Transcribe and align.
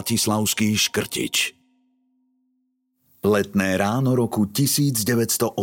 Bratislavský 0.00 0.80
škrtič. 0.80 1.52
Letné 3.20 3.76
ráno 3.76 4.16
roku 4.16 4.48
1980. 4.48 5.60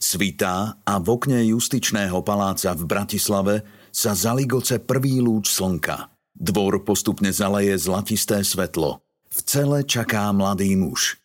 Svitá 0.00 0.80
a 0.80 0.94
v 0.96 1.06
okne 1.20 1.44
justičného 1.52 2.16
paláca 2.24 2.72
v 2.72 2.88
Bratislave 2.88 3.60
sa 3.92 4.16
zaligoce 4.16 4.80
prvý 4.80 5.20
lúč 5.20 5.52
slnka. 5.52 6.08
Dvor 6.32 6.80
postupne 6.80 7.28
zaleje 7.28 7.76
zlatisté 7.76 8.40
svetlo. 8.40 9.04
V 9.28 9.38
cele 9.44 9.84
čaká 9.84 10.32
mladý 10.32 10.72
muž. 10.80 11.20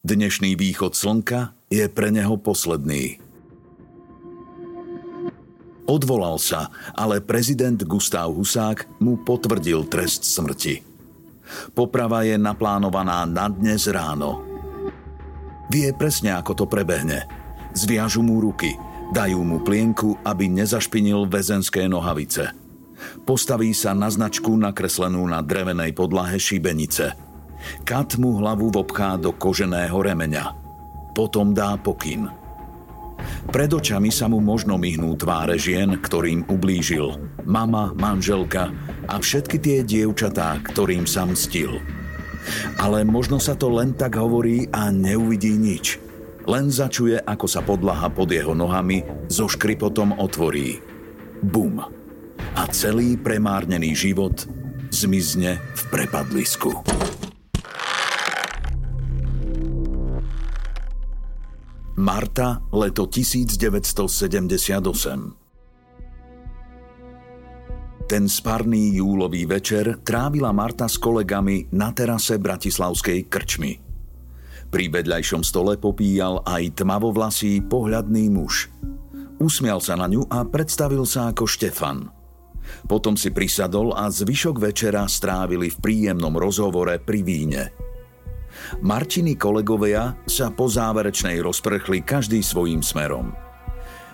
Dnešný 0.00 0.56
východ 0.56 0.96
slnka 0.96 1.52
je 1.68 1.84
pre 1.92 2.08
neho 2.08 2.40
posledný. 2.40 3.20
Odvolal 5.84 6.40
sa, 6.40 6.72
ale 6.96 7.20
prezident 7.20 7.76
Gustav 7.84 8.32
Husák 8.32 8.88
mu 9.04 9.20
potvrdil 9.20 9.84
trest 9.92 10.24
smrti. 10.24 10.93
Poprava 11.72 12.22
je 12.22 12.36
naplánovaná 12.38 13.24
na 13.24 13.50
dnes 13.50 13.88
ráno. 13.90 14.44
Vie 15.72 15.90
presne, 15.96 16.36
ako 16.36 16.52
to 16.54 16.64
prebehne. 16.68 17.26
Zviažu 17.74 18.22
mu 18.22 18.38
ruky, 18.38 18.78
dajú 19.10 19.42
mu 19.42 19.58
plienku, 19.64 20.20
aby 20.22 20.46
nezašpinil 20.46 21.26
väzenské 21.26 21.90
nohavice. 21.90 22.52
Postaví 23.26 23.74
sa 23.74 23.92
na 23.92 24.08
značku 24.08 24.54
nakreslenú 24.54 25.26
na 25.26 25.42
drevenej 25.42 25.92
podlahe 25.96 26.38
šibenice. 26.38 27.16
Kat 27.82 28.20
mu 28.20 28.38
hlavu 28.38 28.70
vobchá 28.70 29.16
do 29.16 29.32
koženého 29.34 29.96
remeňa. 29.96 30.52
Potom 31.16 31.56
dá 31.56 31.74
pokyn– 31.80 32.28
pred 33.50 33.70
očami 33.70 34.10
sa 34.10 34.26
mu 34.26 34.42
možno 34.42 34.80
myhnú 34.80 35.14
tváre 35.14 35.60
žien, 35.60 35.98
ktorým 36.00 36.48
ublížil. 36.50 37.16
Mama, 37.44 37.92
manželka 37.94 38.72
a 39.06 39.14
všetky 39.20 39.56
tie 39.60 39.78
dievčatá, 39.84 40.58
ktorým 40.64 41.04
sa 41.04 41.28
mstil. 41.28 41.78
Ale 42.76 43.04
možno 43.08 43.40
sa 43.40 43.56
to 43.56 43.72
len 43.72 43.96
tak 43.96 44.20
hovorí 44.20 44.68
a 44.68 44.92
neuvidí 44.92 45.56
nič. 45.56 45.96
Len 46.44 46.68
začuje, 46.68 47.16
ako 47.24 47.46
sa 47.48 47.64
podlaha 47.64 48.12
pod 48.12 48.28
jeho 48.28 48.52
nohami 48.52 49.00
so 49.32 49.48
škripotom 49.48 50.20
otvorí. 50.20 50.76
Bum. 51.40 51.80
A 52.54 52.62
celý 52.68 53.16
premárnený 53.16 53.96
život 53.96 54.44
zmizne 54.92 55.56
v 55.56 55.82
prepadlisku. 55.88 56.84
Marta, 61.94 62.58
leto 62.74 63.06
1978 63.06 64.50
Ten 68.10 68.26
sparný 68.26 68.98
júlový 68.98 69.46
večer 69.46 70.02
trávila 70.02 70.50
Marta 70.50 70.90
s 70.90 70.98
kolegami 70.98 71.70
na 71.70 71.94
terase 71.94 72.42
Bratislavskej 72.42 73.30
krčmy. 73.30 73.78
Pri 74.74 74.90
vedľajšom 74.90 75.46
stole 75.46 75.78
popíjal 75.78 76.42
aj 76.42 76.82
tmavovlasý 76.82 77.62
pohľadný 77.62 78.26
muž. 78.26 78.74
Usmial 79.38 79.78
sa 79.78 79.94
na 79.94 80.10
ňu 80.10 80.26
a 80.26 80.42
predstavil 80.50 81.06
sa 81.06 81.30
ako 81.30 81.46
Štefan. 81.46 82.10
Potom 82.90 83.14
si 83.14 83.30
prisadol 83.30 83.94
a 83.94 84.10
zvyšok 84.10 84.58
večera 84.58 85.06
strávili 85.06 85.70
v 85.70 85.78
príjemnom 85.78 86.34
rozhovore 86.34 86.98
pri 86.98 87.22
víne– 87.22 87.70
Martiny 88.80 89.38
kolegovia 89.38 90.16
sa 90.28 90.50
po 90.50 90.66
záverečnej 90.68 91.40
rozprchli 91.40 92.02
každý 92.02 92.40
svojím 92.40 92.80
smerom. 92.80 93.32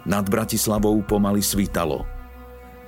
Nad 0.09 0.27
Bratislavou 0.27 1.05
pomaly 1.05 1.44
svítalo. 1.44 2.09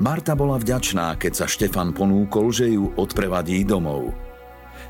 Marta 0.02 0.34
bola 0.34 0.58
vďačná, 0.58 1.14
keď 1.20 1.44
sa 1.44 1.46
Štefan 1.46 1.94
ponúkol, 1.94 2.50
že 2.50 2.74
ju 2.74 2.90
odprevadí 2.98 3.62
domov. 3.62 4.10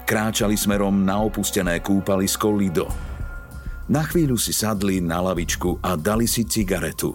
Kráčali 0.09 0.57
smerom 0.57 1.05
na 1.05 1.21
opustené 1.21 1.83
kúpalisko 1.85 2.55
Lido. 2.55 2.89
Na 3.93 4.07
chvíľu 4.07 4.41
si 4.41 4.57
sadli 4.57 5.03
na 5.05 5.21
lavičku 5.21 5.83
a 5.85 5.99
dali 5.99 6.25
si 6.25 6.49
cigaretu. 6.49 7.13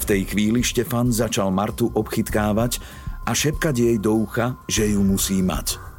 V 0.00 0.04
tej 0.06 0.28
chvíli 0.30 0.62
Štefan 0.62 1.10
začal 1.10 1.50
Martu 1.50 1.90
obchytkávať 1.90 2.78
a 3.26 3.34
šepkať 3.34 3.74
jej 3.74 3.96
do 3.98 4.22
ucha, 4.22 4.56
že 4.70 4.94
ju 4.94 5.00
musí 5.02 5.42
mať. 5.42 5.89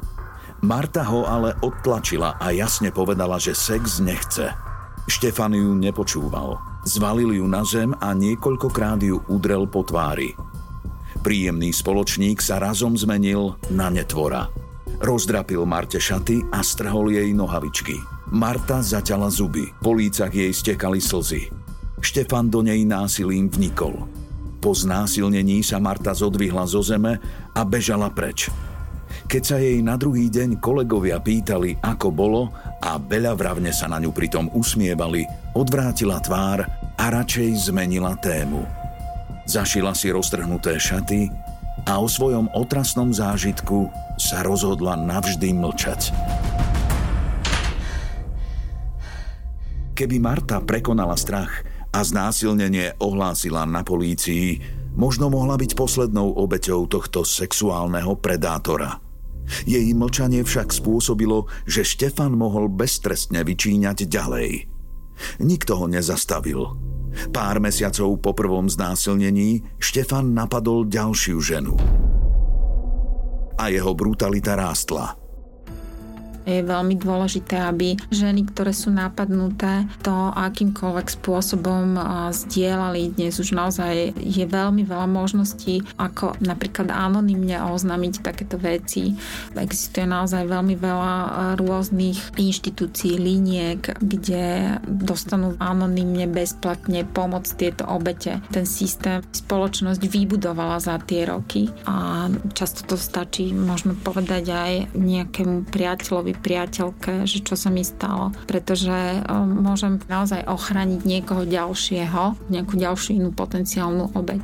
Marta 0.62 1.02
ho 1.10 1.26
ale 1.26 1.58
odtlačila 1.58 2.38
a 2.38 2.54
jasne 2.54 2.94
povedala, 2.94 3.34
že 3.34 3.50
sex 3.50 3.98
nechce. 3.98 4.54
Štefan 5.10 5.58
ju 5.58 5.74
nepočúval. 5.74 6.54
Zvalil 6.86 7.42
ju 7.42 7.46
na 7.50 7.66
zem 7.66 7.90
a 7.98 8.14
niekoľkokrát 8.14 9.02
ju 9.02 9.18
udrel 9.26 9.66
po 9.66 9.82
tvári. 9.82 10.38
Príjemný 11.18 11.74
spoločník 11.74 12.38
sa 12.38 12.62
razom 12.62 12.94
zmenil 12.94 13.58
na 13.74 13.90
netvora. 13.90 14.46
Rozdrapil 15.02 15.66
Marte 15.66 15.98
šaty 15.98 16.54
a 16.54 16.62
strhol 16.62 17.10
jej 17.10 17.34
nohavičky. 17.34 17.98
Marta 18.30 18.86
zaťala 18.86 19.34
zuby, 19.34 19.66
po 19.82 19.98
lícach 19.98 20.30
jej 20.30 20.54
stekali 20.54 21.02
slzy. 21.02 21.50
Štefan 21.98 22.46
do 22.46 22.62
nej 22.62 22.86
násilím 22.86 23.50
vnikol. 23.50 24.06
Po 24.62 24.70
znásilnení 24.78 25.66
sa 25.66 25.82
Marta 25.82 26.14
zodvihla 26.14 26.70
zo 26.70 26.86
zeme 26.86 27.18
a 27.50 27.60
bežala 27.66 28.14
preč. 28.14 28.46
Keď 29.32 29.44
sa 29.48 29.56
jej 29.56 29.80
na 29.80 29.96
druhý 29.96 30.28
deň 30.28 30.60
kolegovia 30.60 31.16
pýtali, 31.16 31.80
ako 31.80 32.12
bolo 32.12 32.52
a 32.84 33.00
vravne 33.00 33.72
sa 33.72 33.88
na 33.88 33.96
ňu 33.96 34.12
pritom 34.12 34.52
usmievali, 34.52 35.24
odvrátila 35.56 36.20
tvár 36.20 36.68
a 37.00 37.04
radšej 37.08 37.72
zmenila 37.72 38.12
tému. 38.20 38.60
Zašila 39.48 39.96
si 39.96 40.12
roztrhnuté 40.12 40.76
šaty 40.76 41.32
a 41.88 41.96
o 41.96 42.04
svojom 42.12 42.52
otrasnom 42.52 43.08
zážitku 43.08 43.88
sa 44.20 44.44
rozhodla 44.44 45.00
navždy 45.00 45.56
mlčať. 45.56 46.12
Keby 49.96 50.20
Marta 50.20 50.60
prekonala 50.60 51.16
strach 51.16 51.64
a 51.88 52.04
znásilnenie 52.04 53.00
ohlásila 53.00 53.64
na 53.64 53.80
polícii, 53.80 54.60
možno 54.92 55.32
mohla 55.32 55.56
byť 55.56 55.72
poslednou 55.72 56.36
obeťou 56.36 56.84
tohto 56.84 57.24
sexuálneho 57.24 58.12
predátora– 58.20 59.00
jej 59.64 59.86
mlčanie 59.94 60.42
však 60.42 60.74
spôsobilo, 60.74 61.46
že 61.68 61.86
Štefan 61.86 62.34
mohol 62.34 62.68
beztrestne 62.72 63.46
vyčíňať 63.46 64.08
ďalej. 64.10 64.50
Nikto 65.38 65.72
ho 65.78 65.86
nezastavil. 65.86 66.60
Pár 67.30 67.60
mesiacov 67.60 68.18
po 68.24 68.32
prvom 68.32 68.66
znásilnení 68.66 69.62
Štefan 69.76 70.32
napadol 70.32 70.88
ďalšiu 70.88 71.38
ženu. 71.38 71.76
A 73.60 73.68
jeho 73.68 73.92
brutalita 73.92 74.56
rástla. 74.56 75.21
Je 76.42 76.60
veľmi 76.62 76.98
dôležité, 76.98 77.54
aby 77.62 77.94
ženy, 78.10 78.50
ktoré 78.50 78.74
sú 78.74 78.90
napadnuté, 78.90 79.86
to 80.02 80.10
akýmkoľvek 80.34 81.06
spôsobom 81.22 81.94
zdieľali. 82.34 83.14
Dnes 83.14 83.38
už 83.38 83.54
naozaj 83.54 84.18
je 84.18 84.44
veľmi 84.46 84.82
veľa 84.82 85.06
možností, 85.06 85.86
ako 85.98 86.34
napríklad 86.42 86.90
anonymne 86.90 87.62
oznámiť 87.62 88.26
takéto 88.26 88.58
veci. 88.58 89.14
Existuje 89.54 90.06
naozaj 90.08 90.50
veľmi 90.50 90.74
veľa 90.74 91.14
rôznych 91.58 92.34
inštitúcií, 92.34 93.18
liniek, 93.22 93.94
kde 94.02 94.76
dostanú 94.82 95.54
anonymne 95.62 96.26
bezplatne 96.26 97.06
pomoc 97.06 97.46
tieto 97.54 97.86
obete. 97.86 98.42
Ten 98.50 98.66
systém 98.66 99.22
spoločnosť 99.30 100.02
vybudovala 100.02 100.82
za 100.82 100.98
tie 100.98 101.22
roky 101.28 101.70
a 101.86 102.26
často 102.56 102.82
to 102.82 102.96
stačí 102.98 103.54
možno 103.54 103.94
povedať 103.94 104.44
aj 104.50 104.72
nejakému 104.98 105.70
priateľovi, 105.70 106.31
priateľke, 106.36 107.28
že 107.28 107.44
čo 107.44 107.54
sa 107.54 107.68
mi 107.68 107.84
stalo, 107.84 108.32
pretože 108.48 109.24
môžem 109.32 110.00
naozaj 110.06 110.44
ochrániť 110.48 111.00
niekoho 111.04 111.42
ďalšieho, 111.44 112.52
nejakú 112.52 112.74
ďalšiu 112.76 113.20
inú 113.20 113.30
potenciálnu 113.32 114.12
obeď. 114.16 114.42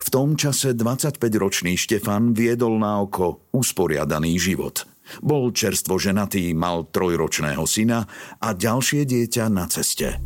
V 0.00 0.08
tom 0.08 0.34
čase 0.34 0.74
25-ročný 0.74 1.78
Štefan 1.78 2.34
viedol 2.34 2.82
na 2.82 2.98
oko 2.98 3.46
usporiadaný 3.54 4.42
život. 4.42 4.82
Bol 5.22 5.54
čerstvo 5.54 5.98
ženatý, 6.02 6.50
mal 6.54 6.90
trojročného 6.90 7.62
syna 7.66 8.02
a 8.42 8.48
ďalšie 8.50 9.06
dieťa 9.06 9.46
na 9.50 9.70
ceste. 9.70 10.18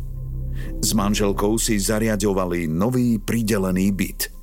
S 0.81 0.89
manželkou 0.97 1.57
si 1.61 1.77
zariadovali 1.77 2.65
nový 2.65 3.21
pridelený 3.21 3.93
byt– 3.93 4.21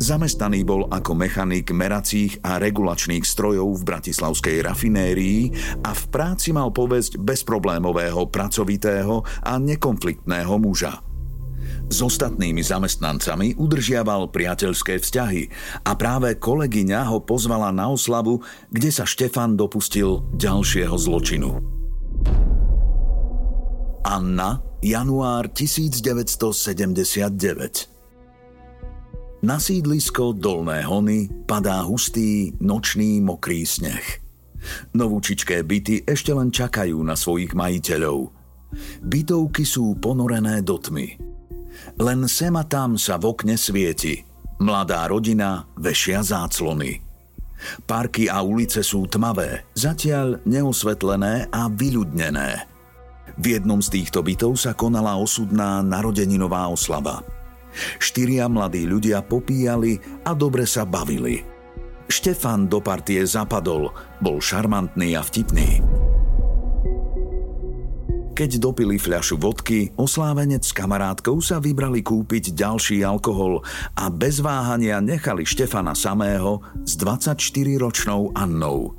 Zamestnaný 0.00 0.64
bol 0.64 0.88
ako 0.88 1.12
mechanik 1.12 1.76
meracích 1.76 2.40
a 2.40 2.56
regulačných 2.56 3.20
strojov 3.20 3.68
v 3.76 3.82
bratislavskej 3.84 4.64
rafinérii 4.64 5.52
a 5.84 5.92
v 5.92 6.04
práci 6.08 6.56
mal 6.56 6.72
povesť 6.72 7.20
bezproblémového, 7.20 8.24
pracovitého 8.32 9.20
a 9.44 9.60
nekonfliktného 9.60 10.56
muža. 10.56 11.04
S 11.92 12.00
ostatnými 12.00 12.64
zamestnancami 12.64 13.60
udržiaval 13.60 14.32
priateľské 14.32 15.04
vzťahy 15.04 15.52
a 15.84 15.92
práve 16.00 16.32
kolegyňa 16.40 17.12
ho 17.12 17.20
pozvala 17.20 17.68
na 17.68 17.92
oslavu, 17.92 18.40
kde 18.72 18.88
sa 18.88 19.04
Štefan 19.04 19.52
dopustil 19.52 20.24
ďalšieho 20.32 20.96
zločinu. 20.96 21.60
Anna, 24.00 24.64
január 24.80 25.52
1979 25.52 27.99
na 29.40 29.56
sídlisko 29.56 30.36
Dolné 30.36 30.84
Hony 30.84 31.28
padá 31.48 31.80
hustý, 31.80 32.52
nočný, 32.60 33.24
mokrý 33.24 33.64
sneh. 33.64 34.04
Novúčičké 34.92 35.64
byty 35.64 36.04
ešte 36.04 36.36
len 36.36 36.52
čakajú 36.52 37.00
na 37.00 37.16
svojich 37.16 37.56
majiteľov. 37.56 38.28
Bytovky 39.00 39.64
sú 39.64 39.96
ponorené 39.96 40.60
do 40.60 40.76
tmy. 40.76 41.16
Len 41.96 42.20
sem 42.28 42.52
a 42.52 42.64
tam 42.68 43.00
sa 43.00 43.16
v 43.16 43.32
okne 43.32 43.56
svieti. 43.56 44.20
Mladá 44.60 45.08
rodina 45.08 45.64
vešia 45.80 46.20
záclony. 46.20 47.00
Parky 47.88 48.28
a 48.28 48.44
ulice 48.44 48.84
sú 48.84 49.08
tmavé, 49.08 49.64
zatiaľ 49.72 50.40
neosvetlené 50.44 51.48
a 51.48 51.68
vyľudnené. 51.72 52.68
V 53.40 53.44
jednom 53.56 53.80
z 53.80 54.00
týchto 54.00 54.20
bytov 54.20 54.60
sa 54.60 54.76
konala 54.76 55.16
osudná 55.16 55.80
narodeninová 55.80 56.68
oslava– 56.68 57.24
Štyria 57.98 58.50
mladí 58.50 58.84
ľudia 58.86 59.22
popíjali 59.22 59.98
a 60.26 60.34
dobre 60.34 60.66
sa 60.66 60.82
bavili. 60.86 61.42
Štefan 62.10 62.66
do 62.66 62.82
partie 62.82 63.22
zapadol, 63.22 63.94
bol 64.18 64.42
šarmantný 64.42 65.14
a 65.14 65.22
vtipný. 65.22 65.78
Keď 68.40 68.56
dopili 68.56 68.96
fľašu 68.96 69.36
vodky, 69.36 69.92
oslávenec 70.00 70.64
s 70.64 70.72
kamarátkou 70.72 71.44
sa 71.44 71.60
vybrali 71.60 72.00
kúpiť 72.00 72.56
ďalší 72.56 73.04
alkohol 73.04 73.60
a 73.92 74.08
bez 74.08 74.40
váhania 74.40 74.96
nechali 75.04 75.44
Štefana 75.44 75.92
samého 75.92 76.64
s 76.82 76.96
24-ročnou 76.96 78.32
Annou. 78.32 78.96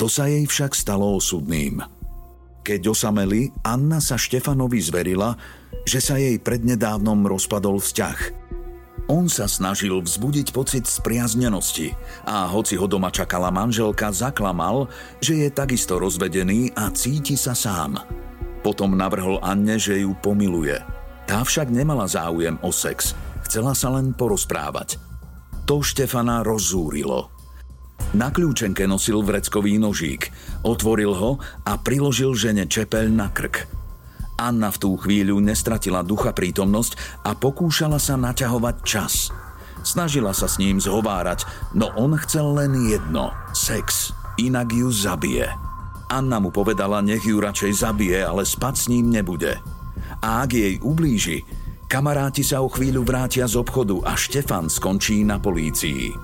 To 0.00 0.08
sa 0.08 0.24
jej 0.24 0.48
však 0.48 0.72
stalo 0.72 1.20
osudným. 1.20 1.84
Keď 2.64 2.80
osameli, 2.96 3.52
Anna 3.60 4.00
sa 4.00 4.16
Štefanovi 4.16 4.80
zverila, 4.80 5.36
že 5.82 5.98
sa 5.98 6.18
jej 6.18 6.38
prednedávnom 6.38 7.26
rozpadol 7.26 7.82
vzťah. 7.82 8.18
On 9.10 9.26
sa 9.26 9.50
snažil 9.50 9.98
vzbudiť 9.98 10.54
pocit 10.54 10.86
spriaznenosti 10.86 11.92
a 12.22 12.46
hoci 12.46 12.78
ho 12.78 12.86
doma 12.86 13.10
čakala 13.10 13.50
manželka, 13.50 14.14
zaklamal, 14.14 14.86
že 15.18 15.42
je 15.42 15.48
takisto 15.50 15.98
rozvedený 15.98 16.70
a 16.78 16.88
cíti 16.94 17.34
sa 17.34 17.52
sám. 17.52 17.98
Potom 18.62 18.94
navrhol 18.94 19.42
Anne, 19.42 19.74
že 19.74 20.06
ju 20.06 20.14
pomiluje. 20.22 20.78
Tá 21.26 21.42
však 21.42 21.74
nemala 21.74 22.06
záujem 22.06 22.54
o 22.62 22.70
sex, 22.70 23.18
chcela 23.42 23.74
sa 23.74 23.90
len 23.90 24.14
porozprávať. 24.14 25.02
To 25.66 25.82
Štefana 25.82 26.46
rozúrilo. 26.46 27.26
Na 28.14 28.30
kľúčenke 28.30 28.86
nosil 28.86 29.18
vreckový 29.24 29.82
nožík, 29.82 30.30
otvoril 30.62 31.10
ho 31.10 31.42
a 31.66 31.74
priložil 31.74 32.38
žene 32.38 32.70
čepeľ 32.70 33.10
na 33.10 33.28
krk– 33.34 33.66
Anna 34.40 34.72
v 34.72 34.80
tú 34.80 34.90
chvíľu 34.96 35.38
nestratila 35.38 36.00
ducha 36.00 36.32
prítomnosť 36.32 37.22
a 37.22 37.36
pokúšala 37.36 38.00
sa 38.00 38.16
naťahovať 38.16 38.76
čas. 38.82 39.28
Snažila 39.82 40.30
sa 40.30 40.46
s 40.46 40.62
ním 40.62 40.78
zhovárať, 40.78 41.42
no 41.74 41.90
on 41.98 42.14
chcel 42.22 42.54
len 42.54 42.72
jedno– 42.86 43.34
sex, 43.52 44.14
inak 44.38 44.70
ju 44.70 44.88
zabije. 44.94 45.50
Anna 46.06 46.38
mu 46.38 46.54
povedala, 46.54 47.02
nech 47.02 47.24
ju 47.24 47.40
radšej 47.42 47.72
zabije, 47.82 48.20
ale 48.22 48.46
spať 48.46 48.74
s 48.78 48.86
ním 48.92 49.10
nebude. 49.10 49.58
A 50.22 50.46
ak 50.46 50.54
jej 50.54 50.78
ublíži, 50.78 51.42
kamaráti 51.90 52.46
sa 52.46 52.62
o 52.62 52.70
chvíľu 52.70 53.02
vrátia 53.02 53.48
z 53.48 53.58
obchodu 53.58 53.96
a 54.06 54.14
Štefan 54.14 54.70
skončí 54.70 55.26
na 55.26 55.42
polícii. 55.42 56.14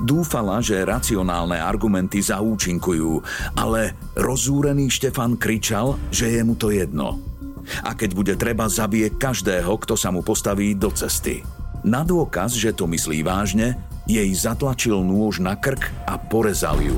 Dúfala, 0.00 0.62
že 0.62 0.86
racionálne 0.86 1.58
argumenty 1.58 2.22
zaúčinkujú, 2.22 3.20
ale 3.58 3.98
rozúrený 4.16 4.86
Štefan 4.88 5.34
kričal, 5.36 5.98
že 6.14 6.30
je 6.30 6.40
mu 6.46 6.54
to 6.56 6.72
jedno– 6.72 7.18
a 7.82 7.96
keď 7.96 8.10
bude 8.14 8.34
treba, 8.36 8.70
zabije 8.70 9.14
každého, 9.16 9.72
kto 9.80 9.94
sa 9.94 10.12
mu 10.12 10.20
postaví 10.20 10.76
do 10.76 10.90
cesty. 10.92 11.44
Na 11.84 12.00
dôkaz, 12.00 12.56
že 12.56 12.72
to 12.72 12.88
myslí 12.88 13.20
vážne, 13.20 13.76
jej 14.08 14.28
zatlačil 14.32 15.04
nôž 15.04 15.40
na 15.40 15.52
krk 15.52 15.92
a 16.08 16.16
porezal 16.16 16.80
ju. 16.80 16.96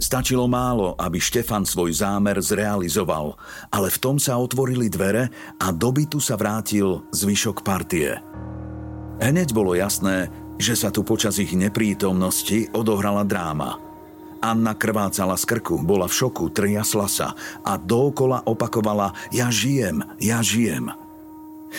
Stačilo 0.00 0.50
málo, 0.50 0.98
aby 0.98 1.22
Štefan 1.22 1.62
svoj 1.62 1.94
zámer 1.94 2.40
zrealizoval, 2.42 3.38
ale 3.70 3.92
v 3.94 3.98
tom 4.02 4.16
sa 4.18 4.40
otvorili 4.40 4.90
dvere 4.90 5.30
a 5.60 5.70
do 5.70 5.94
bytu 5.94 6.18
sa 6.18 6.34
vrátil 6.34 7.06
zvyšok 7.14 7.62
partie. 7.62 8.18
Hneď 9.22 9.54
bolo 9.54 9.76
jasné, 9.76 10.32
že 10.58 10.74
sa 10.74 10.90
tu 10.90 11.06
počas 11.06 11.38
ich 11.38 11.54
neprítomnosti 11.54 12.72
odohrala 12.74 13.22
dráma– 13.22 13.76
Anna 14.40 14.72
krvácala 14.72 15.36
z 15.36 15.44
krku, 15.44 15.76
bola 15.84 16.08
v 16.08 16.16
šoku, 16.16 16.48
triasla 16.48 17.06
sa 17.06 17.28
a 17.60 17.76
dookola 17.76 18.48
opakovala 18.48 19.12
Ja 19.28 19.52
žijem, 19.52 20.00
ja 20.16 20.40
žijem. 20.40 20.88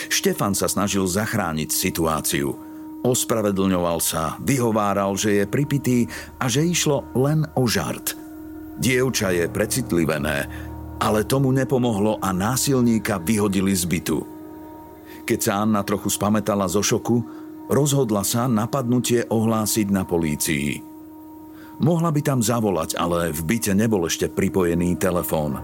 Štefan 0.08 0.54
sa 0.54 0.70
snažil 0.70 1.04
zachrániť 1.10 1.74
situáciu. 1.74 2.56
Ospravedlňoval 3.02 3.98
sa, 3.98 4.38
vyhováral, 4.40 5.18
že 5.18 5.42
je 5.42 5.46
pripitý 5.50 6.00
a 6.38 6.46
že 6.46 6.62
išlo 6.62 7.02
len 7.18 7.50
o 7.58 7.66
žart. 7.66 8.14
Dievča 8.78 9.34
je 9.34 9.50
precitlivené, 9.50 10.46
ale 11.02 11.26
tomu 11.26 11.50
nepomohlo 11.50 12.22
a 12.22 12.30
násilníka 12.30 13.18
vyhodili 13.18 13.74
z 13.74 13.90
bytu. 13.90 14.20
Keď 15.26 15.40
sa 15.42 15.66
Anna 15.66 15.82
trochu 15.82 16.14
spametala 16.14 16.70
zo 16.70 16.86
šoku, 16.86 17.26
rozhodla 17.74 18.22
sa 18.22 18.46
napadnutie 18.46 19.26
ohlásiť 19.26 19.88
na 19.90 20.06
polícii. 20.06 20.91
Mohla 21.82 22.14
by 22.14 22.22
tam 22.22 22.40
zavolať, 22.46 22.94
ale 22.94 23.34
v 23.34 23.42
byte 23.42 23.74
nebol 23.74 24.06
ešte 24.06 24.30
pripojený 24.30 25.02
telefón. 25.02 25.58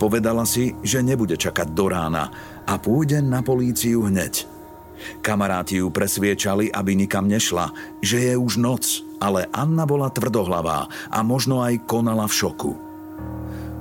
Povedala 0.00 0.48
si, 0.48 0.72
že 0.80 1.04
nebude 1.04 1.36
čakať 1.36 1.76
do 1.76 1.92
rána 1.92 2.32
a 2.64 2.80
pôjde 2.80 3.20
na 3.20 3.44
políciu 3.44 4.08
hneď. 4.08 4.48
Kamaráti 5.20 5.84
ju 5.84 5.92
presviečali, 5.92 6.72
aby 6.72 6.96
nikam 6.96 7.28
nešla, 7.28 7.68
že 8.00 8.32
je 8.32 8.34
už 8.34 8.56
noc, 8.58 9.04
ale 9.20 9.44
Anna 9.52 9.84
bola 9.84 10.08
tvrdohlavá 10.08 10.88
a 11.12 11.18
možno 11.20 11.60
aj 11.60 11.84
konala 11.84 12.24
v 12.24 12.34
šoku. 12.34 12.72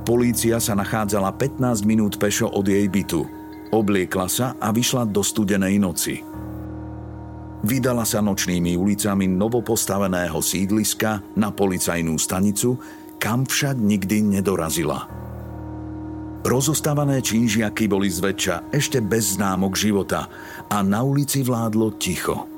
Polícia 0.04 0.60
sa 0.60 0.75
nachádzala 0.75 1.32
15 1.40 1.88
minút 1.88 2.20
pešo 2.20 2.51
od 2.51 2.68
jej 2.68 2.84
bytu. 2.90 3.24
Obliekla 3.72 4.28
sa 4.28 4.60
a 4.60 4.75
vyšla 4.75 5.08
do 5.08 5.24
studenej 5.24 5.80
noci. 5.80 6.31
Vydala 7.62 8.10
sa 8.10 8.25
nočnými 8.25 8.74
ulicami 8.74 9.30
novopostaveného 9.30 10.41
sídliska 10.41 11.22
na 11.38 11.53
policajnú 11.53 12.18
stanicu, 12.18 12.82
kam 13.22 13.46
však 13.46 13.77
nikdy 13.77 14.41
nedorazila. 14.41 15.06
Rozostávané 16.41 17.22
čížiaky 17.22 17.86
boli 17.86 18.10
zväčša 18.10 18.74
ešte 18.74 18.98
bez 18.98 19.38
známok 19.38 19.77
života 19.77 20.25
a 20.74 20.82
na 20.82 21.06
ulici 21.06 21.46
vládlo 21.46 22.01
ticho. 22.01 22.50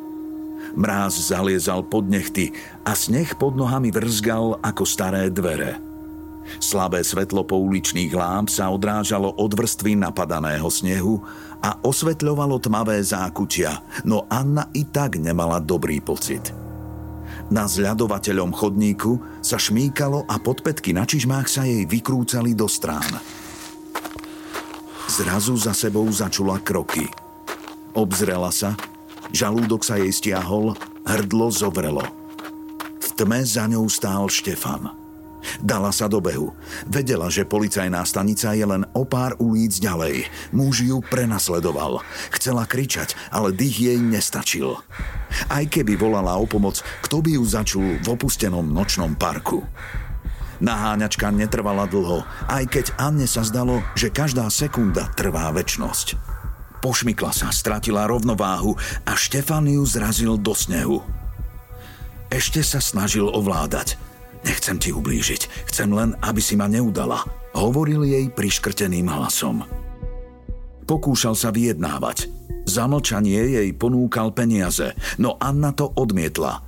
Mráz 0.79 1.19
zaliezal 1.19 1.83
pod 1.83 2.07
nechty 2.07 2.55
a 2.87 2.95
sneh 2.95 3.35
pod 3.35 3.59
nohami 3.59 3.91
vrzgal 3.91 4.55
ako 4.63 4.87
staré 4.87 5.27
dvere. 5.27 5.83
Slabé 6.63 7.03
svetlo 7.03 7.43
pouličných 7.43 8.15
lámp 8.15 8.47
sa 8.47 8.71
odrážalo 8.71 9.35
od 9.35 9.51
vrstvy 9.51 9.99
napadaného 9.99 10.67
snehu 10.71 11.23
a 11.63 11.79
osvetľovalo 11.79 12.59
tmavé 12.59 12.99
zákutia, 12.99 13.79
no 14.03 14.27
Anna 14.27 14.67
i 14.75 14.83
tak 14.83 15.15
nemala 15.15 15.63
dobrý 15.63 16.03
pocit. 16.03 16.51
Na 17.47 17.63
zľadovateľom 17.67 18.51
chodníku 18.51 19.39
sa 19.39 19.55
šmíkalo 19.55 20.27
a 20.27 20.35
podpetky 20.39 20.91
na 20.91 21.07
čižmách 21.07 21.47
sa 21.47 21.63
jej 21.63 21.87
vykrúcali 21.87 22.51
do 22.51 22.67
strán. 22.67 23.07
Zrazu 25.07 25.55
za 25.55 25.71
sebou 25.71 26.07
začula 26.11 26.59
kroky. 26.59 27.07
Obzrela 27.93 28.49
sa, 28.49 28.73
žalúdok 29.29 29.85
sa 29.85 30.01
jej 30.01 30.09
stiahol, 30.09 30.73
hrdlo 31.05 31.47
zovrelo. 31.53 32.03
V 32.97 33.07
tme 33.13 33.45
za 33.45 33.69
ňou 33.69 33.85
stál 33.91 34.25
Štefan. 34.31 35.02
Dala 35.59 35.91
sa 35.91 36.07
do 36.07 36.23
behu. 36.23 36.55
Vedela, 36.87 37.27
že 37.27 37.47
policajná 37.47 38.03
stanica 38.07 38.55
je 38.55 38.65
len 38.65 38.83
o 38.95 39.03
pár 39.03 39.35
ulic 39.39 39.75
ďalej. 39.77 40.27
Muž 40.55 40.83
ju 40.87 41.03
prenasledoval. 41.03 42.01
Chcela 42.33 42.63
kričať, 42.63 43.15
ale 43.29 43.55
dých 43.55 43.77
jej 43.91 43.99
nestačil. 43.99 44.79
Aj 45.49 45.65
keby 45.65 45.99
volala 45.99 46.37
o 46.39 46.45
pomoc, 46.47 46.79
kto 47.03 47.19
by 47.19 47.35
ju 47.35 47.43
začul 47.43 47.87
v 47.99 48.07
opustenom 48.07 48.63
nočnom 48.63 49.15
parku? 49.17 49.65
Naháňačka 50.63 51.27
netrvala 51.33 51.89
dlho, 51.91 52.23
aj 52.47 52.63
keď 52.71 52.85
Anne 52.95 53.27
sa 53.27 53.43
zdalo, 53.43 53.83
že 53.99 54.13
každá 54.13 54.47
sekunda 54.47 55.11
trvá 55.11 55.51
väčnosť. 55.51 56.15
Pošmykla 56.79 57.31
sa, 57.35 57.47
stratila 57.51 58.07
rovnováhu 58.07 58.75
a 59.03 59.15
Štefan 59.15 59.67
ju 59.67 59.83
zrazil 59.83 60.39
do 60.39 60.55
snehu. 60.55 61.03
Ešte 62.31 62.63
sa 62.63 62.79
snažil 62.79 63.27
ovládať– 63.27 63.99
Nechcem 64.43 64.75
ti 64.79 64.91
ublížiť, 64.91 65.71
chcem 65.71 65.89
len, 65.95 66.15
aby 66.19 66.43
si 66.43 66.59
ma 66.59 66.67
neudala, 66.67 67.23
hovoril 67.55 68.03
jej 68.03 68.27
priškrteným 68.27 69.07
hlasom. 69.07 69.63
Pokúšal 70.83 71.35
sa 71.35 71.49
vyjednávať. 71.49 72.27
Za 72.63 72.87
mlčanie 72.87 73.59
jej 73.59 73.69
ponúkal 73.75 74.31
peniaze, 74.35 74.95
no 75.19 75.35
Anna 75.39 75.71
to 75.75 75.91
odmietla. 75.95 76.63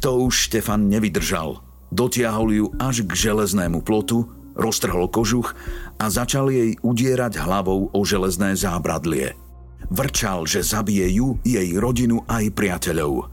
To 0.00 0.24
už 0.28 0.48
Štefan 0.48 0.88
nevydržal. 0.88 1.60
Dotiahol 1.92 2.48
ju 2.52 2.66
až 2.80 3.04
k 3.04 3.12
železnému 3.12 3.84
plotu, 3.84 4.28
roztrhol 4.56 5.08
kožuch 5.10 5.52
a 6.00 6.08
začal 6.08 6.48
jej 6.48 6.76
udierať 6.80 7.40
hlavou 7.40 7.92
o 7.92 8.00
železné 8.04 8.56
zábradlie. 8.56 9.36
Vrčal, 9.92 10.48
že 10.48 10.64
zabije 10.64 11.20
ju, 11.20 11.36
jej 11.44 11.68
rodinu 11.76 12.24
aj 12.24 12.56
priateľov. 12.56 13.28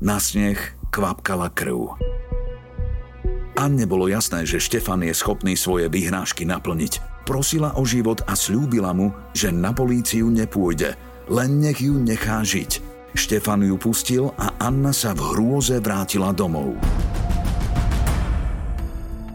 Na 0.00 0.16
sneh 0.16 0.58
kvapkala 0.88 1.52
krv. 1.52 1.94
Anne 3.62 3.86
bolo 3.86 4.10
jasné, 4.10 4.42
že 4.42 4.58
Štefan 4.58 5.06
je 5.06 5.14
schopný 5.14 5.54
svoje 5.54 5.86
vyhrážky 5.86 6.42
naplniť. 6.42 7.22
Prosila 7.22 7.78
o 7.78 7.86
život 7.86 8.18
a 8.26 8.34
slúbila 8.34 8.90
mu, 8.90 9.14
že 9.38 9.54
na 9.54 9.70
políciu 9.70 10.34
nepôjde, 10.34 10.98
len 11.30 11.62
nech 11.62 11.78
ju 11.78 11.94
nechá 11.94 12.42
žiť. 12.42 12.82
Štefan 13.14 13.62
ju 13.62 13.78
pustil 13.78 14.34
a 14.34 14.50
Anna 14.58 14.90
sa 14.90 15.14
v 15.14 15.22
hrôze 15.30 15.78
vrátila 15.78 16.34
domov. 16.34 16.74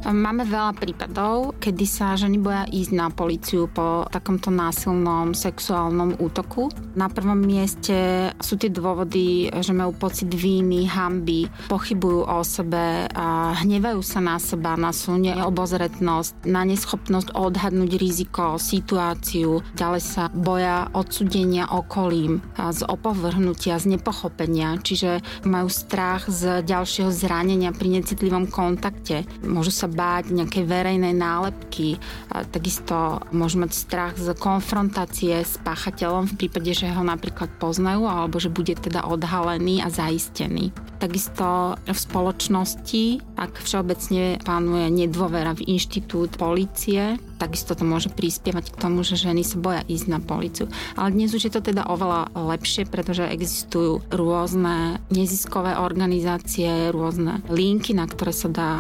Máme 0.08 0.48
veľa 0.48 0.72
prípadov, 0.80 1.60
kedy 1.60 1.84
sa 1.84 2.16
ženy 2.16 2.40
boja 2.40 2.64
ísť 2.64 2.92
na 2.96 3.12
policiu 3.12 3.68
po 3.68 4.08
takomto 4.08 4.48
násilnom 4.48 5.36
sexuálnom 5.36 6.24
útoku. 6.24 6.72
Na 6.96 7.12
prvom 7.12 7.36
mieste 7.36 8.32
sú 8.40 8.56
tie 8.56 8.72
dôvody, 8.72 9.52
že 9.52 9.76
majú 9.76 9.92
pocit 10.00 10.32
víny, 10.32 10.88
hamby, 10.88 11.52
pochybujú 11.68 12.24
o 12.24 12.40
sebe 12.48 13.12
a 13.12 13.52
hnevajú 13.60 14.00
sa 14.00 14.24
na 14.24 14.40
seba, 14.40 14.80
na 14.80 14.96
svoju 14.96 15.28
neobozretnosť, 15.28 16.48
na 16.48 16.64
neschopnosť 16.64 17.36
odhadnúť 17.36 18.00
riziko, 18.00 18.56
situáciu. 18.56 19.60
Ďalej 19.76 20.04
sa 20.08 20.32
boja 20.32 20.88
odsudenia 20.96 21.68
okolím, 21.68 22.40
z 22.56 22.80
opovrhnutia, 22.88 23.76
z 23.76 24.00
nepochopenia, 24.00 24.80
čiže 24.80 25.20
majú 25.44 25.68
strach 25.68 26.32
z 26.32 26.64
ďalšieho 26.64 27.12
zranenia 27.12 27.76
pri 27.76 28.00
necitlivom 28.00 28.48
kontakte. 28.48 29.28
Môžu 29.44 29.76
sa 29.76 29.92
báť 29.98 30.30
nejakej 30.30 30.70
verejnej 30.70 31.18
nálepky. 31.18 31.98
Takisto 32.30 33.26
môžu 33.34 33.66
mať 33.66 33.74
strach 33.74 34.14
z 34.14 34.38
konfrontácie 34.38 35.42
s 35.42 35.58
páchateľom 35.66 36.30
v 36.30 36.46
prípade, 36.46 36.78
že 36.78 36.94
ho 36.94 37.02
napríklad 37.02 37.50
poznajú 37.58 38.06
alebo 38.06 38.38
že 38.38 38.54
bude 38.54 38.78
teda 38.78 39.10
odhalený 39.10 39.82
a 39.82 39.90
zaistený. 39.90 40.70
Takisto 40.98 41.78
v 41.86 41.94
spoločnosti, 41.94 43.04
ak 43.38 43.62
všeobecne 43.62 44.42
panuje 44.42 44.90
nedôvera 44.90 45.54
v 45.54 45.78
inštitút 45.78 46.42
policie, 46.42 47.22
takisto 47.38 47.78
to 47.78 47.86
môže 47.86 48.10
prispievať 48.10 48.74
k 48.74 48.80
tomu, 48.82 49.06
že 49.06 49.14
ženy 49.14 49.46
sa 49.46 49.62
boja 49.62 49.86
ísť 49.86 50.06
na 50.10 50.18
policiu. 50.18 50.66
Ale 50.98 51.14
dnes 51.14 51.38
už 51.38 51.46
je 51.46 51.54
to 51.54 51.62
teda 51.62 51.86
oveľa 51.86 52.34
lepšie, 52.34 52.90
pretože 52.90 53.30
existujú 53.30 54.02
rôzne 54.10 54.98
neziskové 55.14 55.78
organizácie, 55.78 56.90
rôzne 56.90 57.46
linky, 57.46 57.94
na 57.94 58.10
ktoré 58.10 58.34
sa 58.34 58.50
dá 58.50 58.72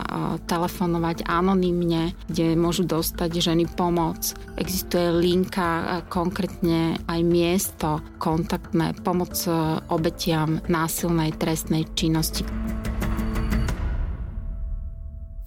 telefonovať 0.49 1.29
anonymne, 1.29 2.17
kde 2.25 2.57
môžu 2.57 2.81
dostať 2.81 3.29
ženy 3.37 3.69
pomoc. 3.77 4.33
Existuje 4.57 5.13
linka, 5.13 6.01
konkrétne 6.09 6.97
aj 7.05 7.19
miesto 7.21 8.01
kontaktné, 8.17 8.97
pomoc 9.05 9.37
e, 9.45 9.53
obetiam 9.93 10.57
násilnej 10.65 11.37
trestnej 11.37 11.85
činnosti 11.93 12.06
činnosti. 12.07 12.47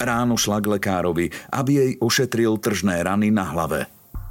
Ráno 0.00 0.37
šla 0.37 0.61
k 0.61 0.76
lekárovi, 0.76 1.26
aby 1.52 1.71
jej 1.73 1.93
ošetril 2.00 2.61
tržné 2.61 3.00
rany 3.05 3.33
na 3.33 3.49
hlave. 3.49 3.88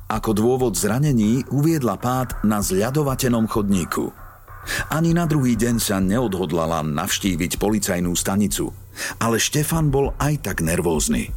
Ako 0.10 0.34
dôvod 0.34 0.74
zranení 0.74 1.46
uviedla 1.54 1.98
pád 1.98 2.42
na 2.42 2.62
zľadovatenom 2.62 3.46
chodníku. 3.46 4.10
Ani 4.90 5.14
na 5.14 5.30
druhý 5.30 5.54
deň 5.54 5.76
sa 5.78 6.02
neodhodlala 6.02 6.82
navštíviť 6.82 7.62
policajnú 7.62 8.14
stanicu, 8.18 8.74
ale 9.22 9.38
Štefan 9.38 9.94
bol 9.94 10.14
aj 10.18 10.50
tak 10.50 10.66
nervózny. 10.66 11.30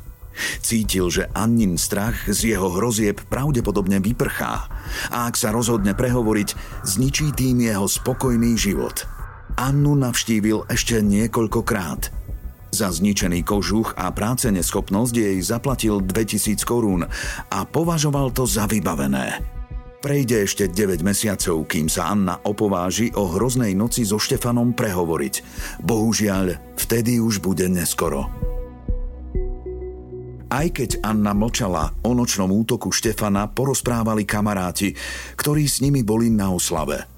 Cítil, 0.64 1.12
že 1.12 1.28
Annin 1.36 1.76
strach 1.76 2.24
z 2.24 2.56
jeho 2.56 2.72
hrozieb 2.72 3.20
pravdepodobne 3.28 4.00
vyprchá 4.00 4.64
a 5.12 5.28
ak 5.28 5.36
sa 5.36 5.52
rozhodne 5.52 5.92
prehovoriť, 5.92 6.80
zničí 6.88 7.36
tým 7.36 7.60
jeho 7.68 7.84
spokojný 7.84 8.56
život– 8.56 9.04
Annu 9.56 9.92
navštívil 10.00 10.64
ešte 10.72 11.04
niekoľkokrát. 11.04 12.08
Za 12.72 12.88
zničený 12.88 13.44
kožuch 13.44 13.92
a 14.00 14.08
práce 14.16 14.48
neschopnosť 14.48 15.12
jej 15.12 15.36
zaplatil 15.44 16.00
2000 16.00 16.56
korún 16.64 17.04
a 17.52 17.58
považoval 17.68 18.32
to 18.32 18.48
za 18.48 18.64
vybavené. 18.64 19.44
Prejde 20.00 20.48
ešte 20.48 20.72
9 20.72 21.04
mesiacov, 21.04 21.68
kým 21.68 21.86
sa 21.86 22.10
Anna 22.10 22.40
opováži 22.42 23.12
o 23.12 23.28
hroznej 23.28 23.76
noci 23.76 24.08
so 24.08 24.16
Štefanom 24.16 24.72
prehovoriť. 24.72 25.34
Bohužiaľ, 25.84 26.74
vtedy 26.80 27.20
už 27.20 27.44
bude 27.44 27.68
neskoro. 27.68 28.32
Aj 30.48 30.66
keď 30.68 31.04
Anna 31.04 31.36
mlčala 31.36 31.92
o 32.02 32.16
nočnom 32.16 32.48
útoku 32.50 32.88
Štefana, 32.88 33.52
porozprávali 33.52 34.24
kamaráti, 34.24 34.96
ktorí 35.36 35.68
s 35.68 35.84
nimi 35.84 36.00
boli 36.00 36.32
na 36.32 36.50
oslave– 36.50 37.04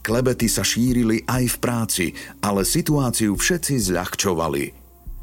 Klebety 0.00 0.46
sa 0.50 0.66
šírili 0.66 1.22
aj 1.28 1.44
v 1.54 1.60
práci, 1.60 2.06
ale 2.42 2.66
situáciu 2.66 3.36
všetci 3.38 3.92
zľahčovali. 3.92 4.64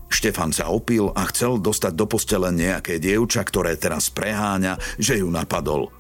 Štefan 0.10 0.50
sa 0.50 0.74
opil 0.74 1.14
a 1.14 1.22
chcel 1.30 1.62
dostať 1.62 1.94
do 1.94 2.10
postele 2.10 2.50
nejaké 2.50 2.98
dievča, 2.98 3.46
ktoré 3.46 3.78
teraz 3.78 4.10
preháňa, 4.10 4.82
že 4.98 5.22
ju 5.22 5.30
napadol. 5.30 5.94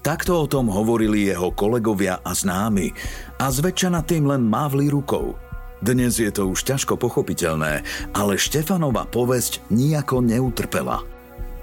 Takto 0.00 0.44
o 0.44 0.46
tom 0.48 0.72
hovorili 0.72 1.28
jeho 1.28 1.52
kolegovia 1.52 2.24
a 2.24 2.32
známi 2.32 2.88
a 3.36 3.52
zväčša 3.52 4.00
tým 4.08 4.30
len 4.30 4.48
mávli 4.48 4.88
rukou. 4.88 5.36
Dnes 5.80 6.20
je 6.20 6.28
to 6.28 6.48
už 6.52 6.64
ťažko 6.64 7.00
pochopiteľné, 7.00 7.84
ale 8.12 8.40
Štefanova 8.40 9.08
povesť 9.08 9.64
nijako 9.72 10.20
neutrpela. 10.20 11.00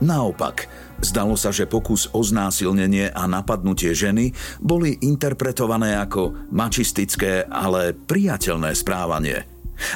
Naopak, 0.01 0.69
Zdalo 0.97 1.37
sa, 1.37 1.53
že 1.53 1.69
pokus 1.69 2.09
o 2.09 2.25
znásilnenie 2.25 3.13
a 3.13 3.29
napadnutie 3.29 3.93
ženy 3.93 4.33
boli 4.57 4.97
interpretované 5.05 5.93
ako 5.93 6.49
mačistické, 6.49 7.45
ale 7.45 7.93
priateľné 7.93 8.73
správanie. 8.73 9.45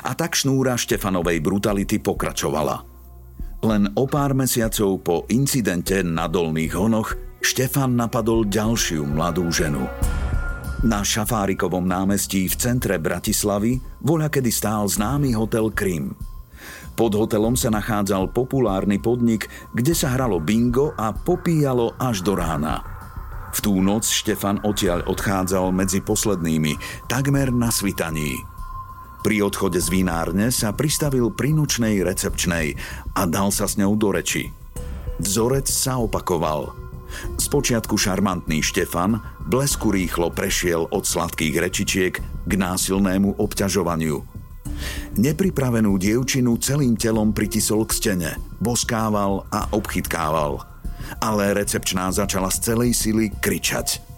A 0.05 0.13
tak 0.13 0.38
šnúra 0.38 0.77
Štefanovej 0.77 1.41
brutality 1.41 1.98
pokračovala. 1.98 2.86
Len 3.65 3.89
o 3.98 4.05
pár 4.05 4.38
mesiacov 4.38 5.01
po 5.01 5.15
incidente 5.34 6.05
na 6.05 6.29
Dolných 6.29 6.74
honoch 6.77 7.17
Štefan 7.41 7.98
napadol 7.98 8.46
ďalšiu 8.46 9.01
mladú 9.05 9.50
ženu. 9.50 9.89
Na 10.86 11.01
Šafárikovom 11.01 11.86
námestí 11.86 12.46
v 12.46 12.58
centre 12.58 12.98
Bratislavy 13.01 13.81
voľa 14.01 14.29
stál 14.50 14.86
známy 14.86 15.34
hotel 15.34 15.74
Krym– 15.74 16.13
pod 17.01 17.17
hotelom 17.17 17.58
sa 17.58 17.74
nachádzal 17.74 18.29
populárny 18.29 19.01
podnik, 19.01 19.50
kde 19.74 19.98
sa 19.98 20.13
hralo 20.13 20.38
bingo 20.38 20.93
a 20.93 21.10
popíjalo 21.10 21.98
až 21.98 22.22
do 22.22 22.38
rána. 22.38 22.86
V 23.58 23.58
tú 23.58 23.74
noc 23.81 24.05
Štefan 24.05 24.62
odtiaľ 24.62 25.10
odchádzal 25.10 25.74
medzi 25.74 25.98
poslednými, 26.05 26.77
takmer 27.10 27.50
na 27.50 27.74
svitaní. 27.74 28.38
Pri 29.25 29.41
odchode 29.41 29.81
z 29.81 29.89
vinárne 29.89 30.53
sa 30.53 30.77
pristavil 30.77 31.34
pri 31.34 31.58
nočnej 31.58 32.05
recepčnej 32.05 32.77
a 33.17 33.25
dal 33.25 33.50
sa 33.50 33.65
s 33.65 33.81
ňou 33.81 33.98
do 33.98 34.13
reči. 34.13 34.53
Vzorec 35.17 35.65
sa 35.65 35.98
opakoval. 35.98 36.70
Spočiatku 37.41 37.98
šarmantný 37.98 38.62
Štefan 38.62 39.17
blesku 39.50 39.89
rýchlo 39.89 40.29
prešiel 40.29 40.86
od 40.93 41.01
sladkých 41.01 41.65
rečičiek 41.65 42.13
k 42.22 42.51
násilnému 42.53 43.41
obťažovaniu. 43.41 44.30
Nepripravenú 45.17 46.00
dievčinu 46.00 46.57
celým 46.57 46.95
telom 46.95 47.35
pritisol 47.35 47.85
k 47.88 47.91
stene, 47.93 48.31
boskával 48.63 49.45
a 49.51 49.67
obchytkával. 49.75 50.63
Ale 51.19 51.53
recepčná 51.57 52.09
začala 52.13 52.47
z 52.53 52.71
celej 52.71 52.91
sily 52.95 53.33
kričať– 53.41 53.97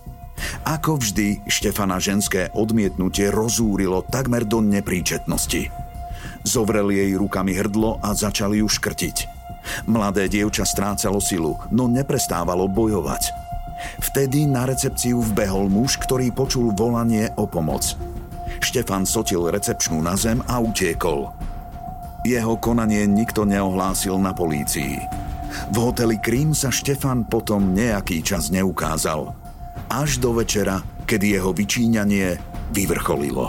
ako 0.63 0.99
vždy, 0.99 1.45
Štefana 1.47 1.99
ženské 1.99 2.51
odmietnutie 2.55 3.31
rozúrilo 3.31 4.03
takmer 4.07 4.43
do 4.43 4.59
nepríčetnosti. 4.59 5.69
Zovrel 6.43 6.91
jej 6.91 7.15
rukami 7.15 7.55
hrdlo 7.55 8.03
a 8.03 8.11
začali 8.11 8.59
ju 8.59 8.67
škrtiť. 8.67 9.17
Mladé 9.87 10.27
dievča 10.27 10.67
strácalo 10.67 11.23
silu, 11.23 11.55
no 11.71 11.87
neprestávalo 11.87 12.67
bojovať. 12.67 13.31
Vtedy 14.11 14.47
na 14.47 14.67
recepciu 14.67 15.23
vbehol 15.31 15.71
muž, 15.71 15.99
ktorý 15.99 16.31
počul 16.35 16.75
volanie 16.75 17.31
o 17.39 17.47
pomoc. 17.47 17.95
Štefan 18.63 19.03
sotil 19.03 19.43
recepčnú 19.51 19.99
na 19.99 20.15
zem 20.15 20.39
a 20.47 20.63
utiekol. 20.63 21.29
Jeho 22.23 22.55
konanie 22.57 23.03
nikto 23.03 23.43
neohlásil 23.43 24.15
na 24.15 24.31
polícii. 24.31 24.95
V 25.69 25.75
hoteli 25.75 26.17
Krím 26.23 26.55
sa 26.55 26.71
Štefan 26.71 27.27
potom 27.27 27.75
nejaký 27.75 28.23
čas 28.23 28.47
neukázal– 28.49 29.29
až 29.93 30.17
do 30.17 30.33
večera, 30.33 30.81
kedy 31.05 31.37
jeho 31.37 31.53
vyčíňanie 31.53 32.41
vyvrcholilo. 32.73 33.45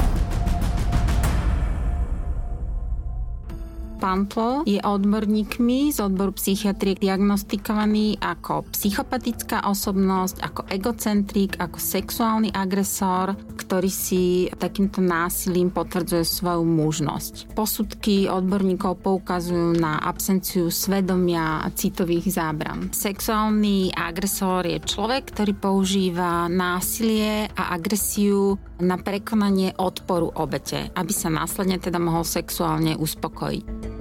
Pantl 4.05 4.69
je 4.69 4.85
odborníkmi 4.85 5.89
z 5.89 6.05
odboru 6.05 6.37
psychiatrie 6.37 6.93
diagnostikovaný 6.93 8.21
ako 8.21 8.69
psychopatická 8.77 9.65
osobnosť, 9.65 10.45
ako 10.45 10.61
egocentrik, 10.69 11.57
ako 11.57 11.81
sexuálny 11.81 12.53
agresor, 12.53 13.33
ktorý 13.57 13.89
si 13.89 14.53
takýmto 14.61 15.01
násilím 15.01 15.73
potvrdzuje 15.73 16.21
svoju 16.21 16.69
mužnosť. 16.69 17.57
Posudky 17.57 18.29
odborníkov 18.29 19.01
poukazujú 19.01 19.73
na 19.81 19.97
absenciu 20.05 20.69
svedomia 20.69 21.65
a 21.65 21.73
citových 21.73 22.29
zábran. 22.29 22.93
Sexuálny 22.93 23.89
agresor 23.97 24.69
je 24.69 24.85
človek, 24.85 25.33
ktorý 25.33 25.57
používa 25.57 26.45
násilie 26.53 27.49
a 27.57 27.73
agresiu 27.73 28.61
na 28.85 29.01
prekonanie 29.01 29.73
odporu 29.81 30.29
obete, 30.37 30.93
aby 30.93 31.13
sa 31.17 31.33
následne 31.33 31.81
teda 31.81 31.97
mohol 31.97 32.29
sexuálne 32.29 33.01
uspokojiť. 33.01 33.94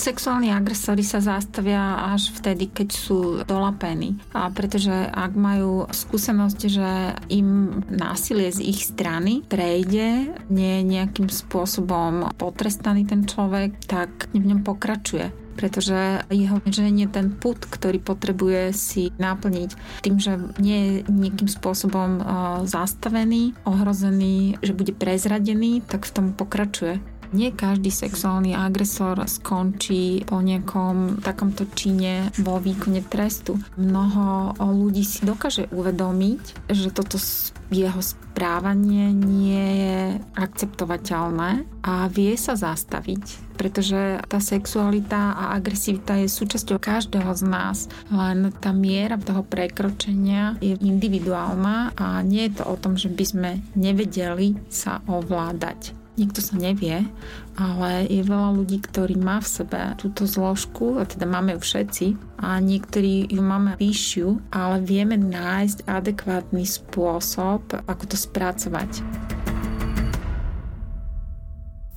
Sexuálni 0.00 0.48
agresori 0.48 1.04
sa 1.04 1.20
zastavia 1.20 2.08
až 2.16 2.32
vtedy, 2.32 2.72
keď 2.72 2.88
sú 2.88 3.44
dolapení. 3.44 4.16
A 4.32 4.48
pretože 4.48 4.96
ak 5.12 5.36
majú 5.36 5.84
skúsenosť, 5.92 6.60
že 6.72 7.20
im 7.28 7.84
násilie 7.92 8.48
z 8.48 8.64
ich 8.64 8.80
strany 8.80 9.44
prejde, 9.44 10.32
nie 10.48 10.72
je 10.80 10.88
nejakým 10.88 11.28
spôsobom 11.28 12.32
potrestaný 12.40 13.04
ten 13.04 13.28
človek, 13.28 13.76
tak 13.84 14.32
v 14.32 14.40
ňom 14.40 14.64
pokračuje 14.64 15.36
pretože 15.50 16.24
jeho 16.32 16.56
ženie 16.64 17.04
ten 17.04 17.36
put, 17.36 17.60
ktorý 17.60 18.00
potrebuje 18.00 18.72
si 18.72 19.12
naplniť 19.20 20.00
tým, 20.00 20.16
že 20.16 20.40
nie 20.56 20.78
je 20.80 20.92
nejakým 21.12 21.52
spôsobom 21.52 22.24
zastavený, 22.64 23.52
ohrozený, 23.68 24.56
že 24.64 24.72
bude 24.72 24.96
prezradený, 24.96 25.84
tak 25.84 26.08
v 26.08 26.14
tom 26.16 26.26
pokračuje. 26.32 27.19
Nie 27.30 27.54
každý 27.54 27.94
sexuálny 27.94 28.58
agresor 28.58 29.22
skončí 29.30 30.26
po 30.26 30.42
nejakom 30.42 31.22
takomto 31.22 31.62
čine 31.78 32.34
vo 32.42 32.58
výkone 32.58 33.06
trestu. 33.06 33.54
Mnoho 33.78 34.58
ľudí 34.58 35.06
si 35.06 35.22
dokáže 35.22 35.70
uvedomiť, 35.70 36.70
že 36.74 36.90
toto 36.90 37.22
jeho 37.70 38.02
správanie 38.02 39.14
nie 39.14 39.62
je 39.78 39.98
akceptovateľné 40.34 41.62
a 41.86 42.10
vie 42.10 42.34
sa 42.34 42.58
zastaviť, 42.58 43.54
pretože 43.54 44.18
tá 44.26 44.42
sexualita 44.42 45.38
a 45.38 45.54
agresivita 45.54 46.18
je 46.18 46.26
súčasťou 46.26 46.82
každého 46.82 47.30
z 47.30 47.42
nás, 47.46 47.86
len 48.10 48.50
tá 48.58 48.74
miera 48.74 49.14
toho 49.22 49.46
prekročenia 49.46 50.58
je 50.58 50.74
individuálna 50.82 51.94
a 51.94 52.26
nie 52.26 52.50
je 52.50 52.58
to 52.58 52.64
o 52.66 52.74
tom, 52.74 52.98
že 52.98 53.06
by 53.06 53.24
sme 53.24 53.50
nevedeli 53.78 54.58
sa 54.66 54.98
ovládať 55.06 55.99
nikto 56.20 56.44
sa 56.44 56.60
nevie, 56.60 57.08
ale 57.56 58.04
je 58.04 58.20
veľa 58.20 58.52
ľudí, 58.52 58.84
ktorí 58.84 59.16
má 59.16 59.40
v 59.40 59.48
sebe 59.48 59.80
túto 59.96 60.28
zložku, 60.28 61.00
a 61.00 61.08
teda 61.08 61.24
máme 61.24 61.56
ju 61.56 61.60
všetci, 61.64 62.06
a 62.44 62.60
niektorí 62.60 63.32
ju 63.32 63.40
máme 63.40 63.80
vyššiu, 63.80 64.52
ale 64.52 64.84
vieme 64.84 65.16
nájsť 65.16 65.88
adekvátny 65.88 66.68
spôsob, 66.68 67.64
ako 67.88 68.04
to 68.04 68.16
spracovať. 68.20 69.00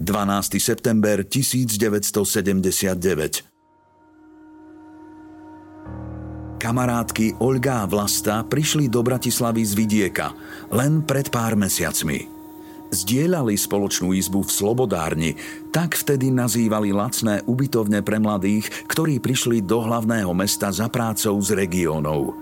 12. 0.04 0.60
september 0.60 1.24
1979 1.24 3.48
Kamarátky 6.60 7.40
Olga 7.44 7.84
a 7.84 7.86
Vlasta 7.88 8.44
prišli 8.44 8.88
do 8.88 9.04
Bratislavy 9.04 9.64
z 9.64 9.74
vidieka 9.76 10.32
len 10.72 11.04
pred 11.04 11.32
pár 11.32 11.56
mesiacmi 11.60 12.33
zdieľali 12.94 13.58
spoločnú 13.58 14.14
izbu 14.14 14.46
v 14.46 14.54
Slobodárni, 14.54 15.32
tak 15.74 15.98
vtedy 15.98 16.30
nazývali 16.30 16.94
lacné 16.94 17.42
ubytovne 17.50 18.06
pre 18.06 18.22
mladých, 18.22 18.70
ktorí 18.86 19.18
prišli 19.18 19.66
do 19.66 19.82
hlavného 19.82 20.30
mesta 20.38 20.70
za 20.70 20.88
prácou 20.88 21.36
z 21.42 21.58
regiónov. 21.58 22.38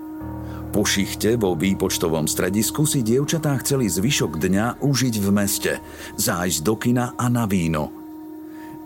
Po 0.72 0.88
šichte 0.88 1.36
vo 1.36 1.52
výpočtovom 1.52 2.24
stredisku 2.24 2.88
si 2.88 3.04
dievčatá 3.04 3.52
chceli 3.60 3.92
zvyšok 3.92 4.40
dňa 4.40 4.80
užiť 4.80 5.14
v 5.20 5.28
meste, 5.28 5.72
zájsť 6.16 6.60
do 6.64 6.74
kina 6.80 7.12
a 7.12 7.28
na 7.28 7.44
víno. 7.44 7.92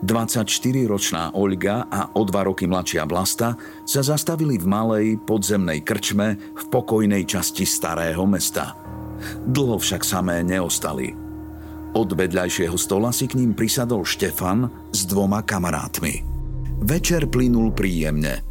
24-ročná 0.03 1.39
Olga 1.39 1.87
a 1.89 2.11
o 2.19 2.23
dva 2.27 2.45
roky 2.45 2.69
mladšia 2.69 3.07
Vlasta 3.09 3.55
sa 3.87 4.03
zastavili 4.03 4.61
v 4.61 4.67
malej 4.67 5.07
podzemnej 5.23 5.81
krčme 5.87 6.37
v 6.37 6.63
pokojnej 6.69 7.25
časti 7.25 7.65
starého 7.65 8.27
mesta. 8.29 8.77
Dlho 9.47 9.81
však 9.81 10.03
samé 10.05 10.45
neostali– 10.45 11.15
od 11.97 12.13
vedľajšieho 12.13 12.77
stola 12.77 13.09
si 13.09 13.25
k 13.25 13.41
ním 13.41 13.57
prisadol 13.57 14.05
Štefan 14.05 14.93
s 14.93 15.09
dvoma 15.09 15.41
kamarátmi. 15.41 16.21
Večer 16.85 17.33
plynul 17.33 17.73
príjemne. 17.73 18.45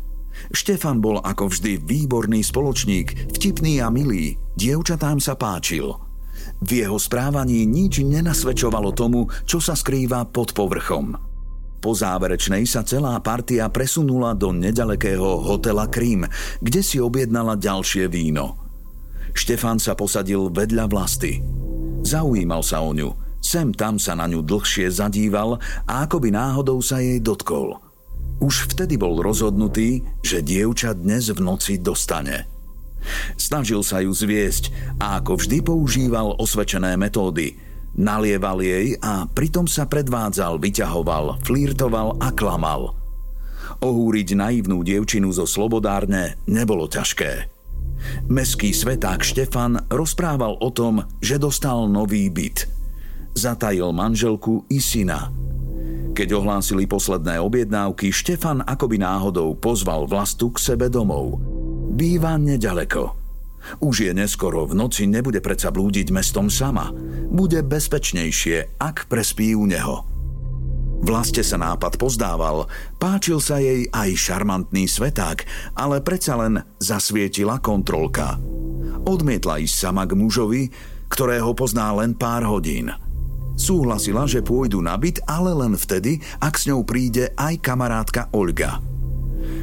Štefan 0.49 0.97
bol 0.97 1.21
ako 1.21 1.53
vždy 1.53 1.77
výborný 1.85 2.41
spoločník, 2.41 3.31
vtipný 3.37 3.79
a 3.85 3.93
milý, 3.93 4.35
dievčatám 4.57 5.21
sa 5.21 5.37
páčil. 5.37 5.93
V 6.59 6.69
jeho 6.83 6.97
správaní 6.97 7.63
nič 7.69 8.01
nenasvedčovalo 8.01 8.91
tomu, 8.97 9.29
čo 9.45 9.61
sa 9.61 9.77
skrýva 9.77 10.25
pod 10.25 10.57
povrchom. 10.57 11.13
Po 11.79 11.93
záverečnej 11.93 12.65
sa 12.65 12.81
celá 12.81 13.13
partia 13.21 13.69
presunula 13.69 14.33
do 14.33 14.49
nedalekého 14.49 15.45
hotela 15.45 15.85
Krím, 15.85 16.25
kde 16.65 16.81
si 16.81 16.97
objednala 16.97 17.61
ďalšie 17.61 18.09
víno. 18.09 18.57
Štefan 19.37 19.77
sa 19.77 19.93
posadil 19.93 20.49
vedľa 20.49 20.89
vlasty. 20.89 21.45
Zaujímal 22.01 22.65
sa 22.65 22.81
o 22.81 22.89
ňu– 22.89 23.09
Sem 23.45 23.69
tam 23.77 24.01
sa 24.01 24.17
na 24.17 24.25
ňu 24.25 24.41
dlhšie 24.41 24.89
zadíval 24.89 25.61
a 25.85 26.09
ako 26.09 26.17
by 26.17 26.33
náhodou 26.33 26.81
sa 26.81 26.97
jej 26.97 27.21
dotkol. 27.21 27.77
Už 28.41 28.73
vtedy 28.73 28.97
bol 28.97 29.21
rozhodnutý, 29.21 30.01
že 30.25 30.41
dievča 30.41 30.97
dnes 30.97 31.29
v 31.29 31.45
noci 31.45 31.77
dostane. 31.77 32.49
Snažil 33.37 33.85
sa 33.85 34.01
ju 34.01 34.09
zviesť 34.09 34.97
a 34.97 35.21
ako 35.21 35.37
vždy 35.37 35.61
používal 35.61 36.33
osvedčené 36.41 36.97
metódy. 36.97 37.53
Nalieval 37.93 38.65
jej 38.65 38.97
a 38.97 39.29
pritom 39.29 39.69
sa 39.69 39.85
predvádzal, 39.85 40.57
vyťahoval, 40.57 41.45
flírtoval 41.45 42.17
a 42.17 42.33
klamal. 42.33 42.97
Ohúriť 43.77 44.33
naivnú 44.33 44.81
dievčinu 44.81 45.29
zo 45.29 45.45
Slobodárne 45.45 46.41
nebolo 46.49 46.89
ťažké. 46.89 47.53
Meský 48.25 48.73
sveták 48.73 49.21
Štefan 49.21 49.85
rozprával 49.93 50.57
o 50.57 50.73
tom, 50.73 51.05
že 51.21 51.37
dostal 51.37 51.85
nový 51.85 52.33
byt– 52.33 52.73
zatajil 53.35 53.91
manželku 53.91 54.63
i 54.71 54.79
syna. 54.79 55.29
Keď 56.15 56.31
ohlásili 56.31 56.87
posledné 56.87 57.43
objednávky, 57.43 58.07
Štefan 58.07 58.63
akoby 58.63 59.03
náhodou 59.03 59.51
pozval 59.59 60.07
vlastu 60.07 60.47
k 60.55 60.63
sebe 60.63 60.87
domov. 60.87 61.43
Býva 61.91 62.39
nedaleko. 62.39 63.19
Už 63.83 64.07
je 64.07 64.11
neskoro, 64.15 64.63
v 64.63 64.79
noci 64.79 65.11
nebude 65.11 65.43
predsa 65.43 65.75
blúdiť 65.75 66.15
mestom 66.15 66.47
sama. 66.47 66.95
Bude 67.27 67.59
bezpečnejšie, 67.67 68.79
ak 68.79 69.11
prespí 69.11 69.51
u 69.59 69.67
neho. 69.67 70.07
Vlaste 71.03 71.43
sa 71.43 71.59
nápad 71.59 71.99
pozdával, 71.99 72.71
páčil 72.95 73.43
sa 73.43 73.59
jej 73.59 73.83
aj 73.91 74.15
šarmantný 74.15 74.87
sveták, 74.87 75.43
ale 75.75 75.99
predsa 75.99 76.39
len 76.39 76.63
zasvietila 76.79 77.59
kontrolka. 77.59 78.39
Odmietla 79.03 79.59
ísť 79.59 79.75
sama 79.75 80.07
k 80.07 80.15
mužovi, 80.15 80.71
ktorého 81.11 81.51
pozná 81.51 81.91
len 81.91 82.15
pár 82.15 82.47
hodín– 82.47 82.95
Súhlasila, 83.55 84.27
že 84.27 84.43
pôjdu 84.43 84.83
na 84.83 84.99
byt, 84.99 85.23
ale 85.25 85.55
len 85.55 85.79
vtedy, 85.79 86.19
ak 86.43 86.59
s 86.59 86.67
ňou 86.67 86.83
príde 86.83 87.31
aj 87.39 87.63
kamarátka 87.63 88.27
Olga. 88.35 88.83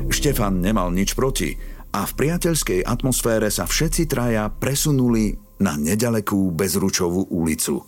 Štefan 0.09 0.65
nemal 0.65 0.89
nič 0.93 1.13
proti 1.13 1.57
a 1.93 2.09
v 2.09 2.13
priateľskej 2.17 2.89
atmosfére 2.89 3.53
sa 3.53 3.69
všetci 3.69 4.09
traja 4.09 4.49
presunuli 4.49 5.37
na 5.61 5.77
nedalekú 5.77 6.51
Bezručovú 6.57 7.29
ulicu. 7.29 7.85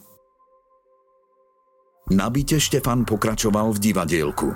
Na 2.13 2.29
byte 2.29 2.61
Štefan 2.61 3.09
pokračoval 3.09 3.73
v 3.73 3.79
divadielku. 3.81 4.53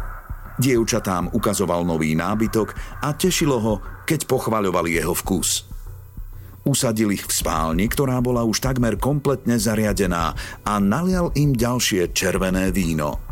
Dievčatám 0.60 1.32
ukazoval 1.32 1.88
nový 1.88 2.12
nábytok 2.12 3.00
a 3.00 3.16
tešilo 3.16 3.56
ho, 3.56 3.74
keď 4.04 4.28
pochvaľovali 4.28 5.00
jeho 5.00 5.16
vkus. 5.16 5.77
Usadil 6.68 7.16
ich 7.16 7.24
v 7.24 7.32
spálni, 7.32 7.88
ktorá 7.88 8.20
bola 8.20 8.44
už 8.44 8.60
takmer 8.60 9.00
kompletne 9.00 9.56
zariadená 9.56 10.36
a 10.68 10.76
nalial 10.76 11.32
im 11.32 11.56
ďalšie 11.56 12.12
červené 12.12 12.68
víno. 12.68 13.24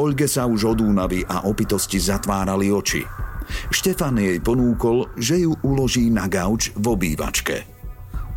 Olge 0.00 0.24
sa 0.24 0.48
už 0.48 0.72
od 0.72 0.78
únavy 0.80 1.20
a 1.28 1.44
opitosti 1.44 2.00
zatvárali 2.00 2.72
oči. 2.72 3.04
Štefan 3.68 4.16
jej 4.16 4.40
ponúkol, 4.40 5.12
že 5.20 5.44
ju 5.44 5.52
uloží 5.68 6.08
na 6.08 6.24
gauč 6.32 6.72
v 6.72 6.96
obývačke. 6.96 7.68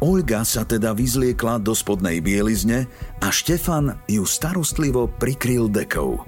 Olga 0.03 0.43
sa 0.43 0.67
teda 0.67 0.91
vyzliekla 0.91 1.63
do 1.63 1.71
spodnej 1.71 2.19
bielizne 2.19 2.91
a 3.23 3.31
Štefan 3.31 4.03
ju 4.03 4.27
starostlivo 4.27 5.07
prikryl 5.07 5.71
dekou. 5.71 6.19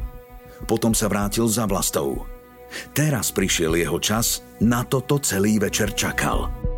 Potom 0.64 0.96
sa 0.96 1.12
vrátil 1.12 1.48
za 1.52 1.68
vlastou. 1.68 2.24
Teraz 2.96 3.36
prišiel 3.36 3.76
jeho 3.76 4.00
čas, 4.00 4.40
na 4.64 4.88
toto 4.88 5.20
celý 5.20 5.60
večer 5.60 5.92
čakal. 5.92 6.71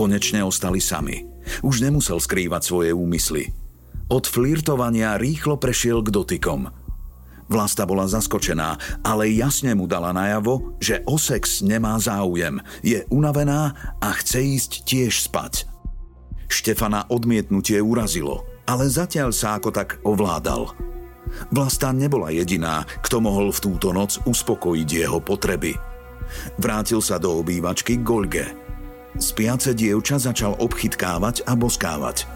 Konečne 0.00 0.40
ostali 0.40 0.80
sami. 0.80 1.28
Už 1.60 1.84
nemusel 1.84 2.16
skrývať 2.16 2.62
svoje 2.64 2.96
úmysly. 2.96 3.52
Od 4.08 4.24
flirtovania 4.24 5.20
rýchlo 5.20 5.60
prešiel 5.60 6.00
k 6.00 6.08
dotykom– 6.08 6.64
Vlasta 7.50 7.82
bola 7.82 8.06
zaskočená, 8.06 8.78
ale 9.02 9.34
jasne 9.34 9.74
mu 9.74 9.90
dala 9.90 10.14
najavo, 10.14 10.78
že 10.78 11.02
o 11.02 11.18
sex 11.18 11.66
nemá 11.66 11.98
záujem, 11.98 12.62
je 12.78 13.02
unavená 13.10 13.74
a 13.98 14.14
chce 14.22 14.38
ísť 14.38 14.72
tiež 14.86 15.26
spať. 15.26 15.66
Štefana 16.46 17.10
odmietnutie 17.10 17.82
urazilo, 17.82 18.46
ale 18.70 18.86
zatiaľ 18.86 19.34
sa 19.34 19.58
ako 19.58 19.74
tak 19.74 19.98
ovládal. 20.06 20.78
Vlasta 21.50 21.90
nebola 21.90 22.30
jediná, 22.30 22.86
kto 23.02 23.18
mohol 23.18 23.50
v 23.50 23.62
túto 23.66 23.90
noc 23.90 24.22
uspokojiť 24.22 24.86
jeho 24.86 25.18
potreby. 25.18 25.74
Vrátil 26.62 27.02
sa 27.02 27.18
do 27.18 27.34
obývačky 27.42 27.98
Golge. 27.98 28.69
Spiace 29.18 29.74
dievča 29.74 30.20
začal 30.20 30.54
obchytkávať 30.60 31.42
a 31.48 31.56
boskávať. 31.58 32.28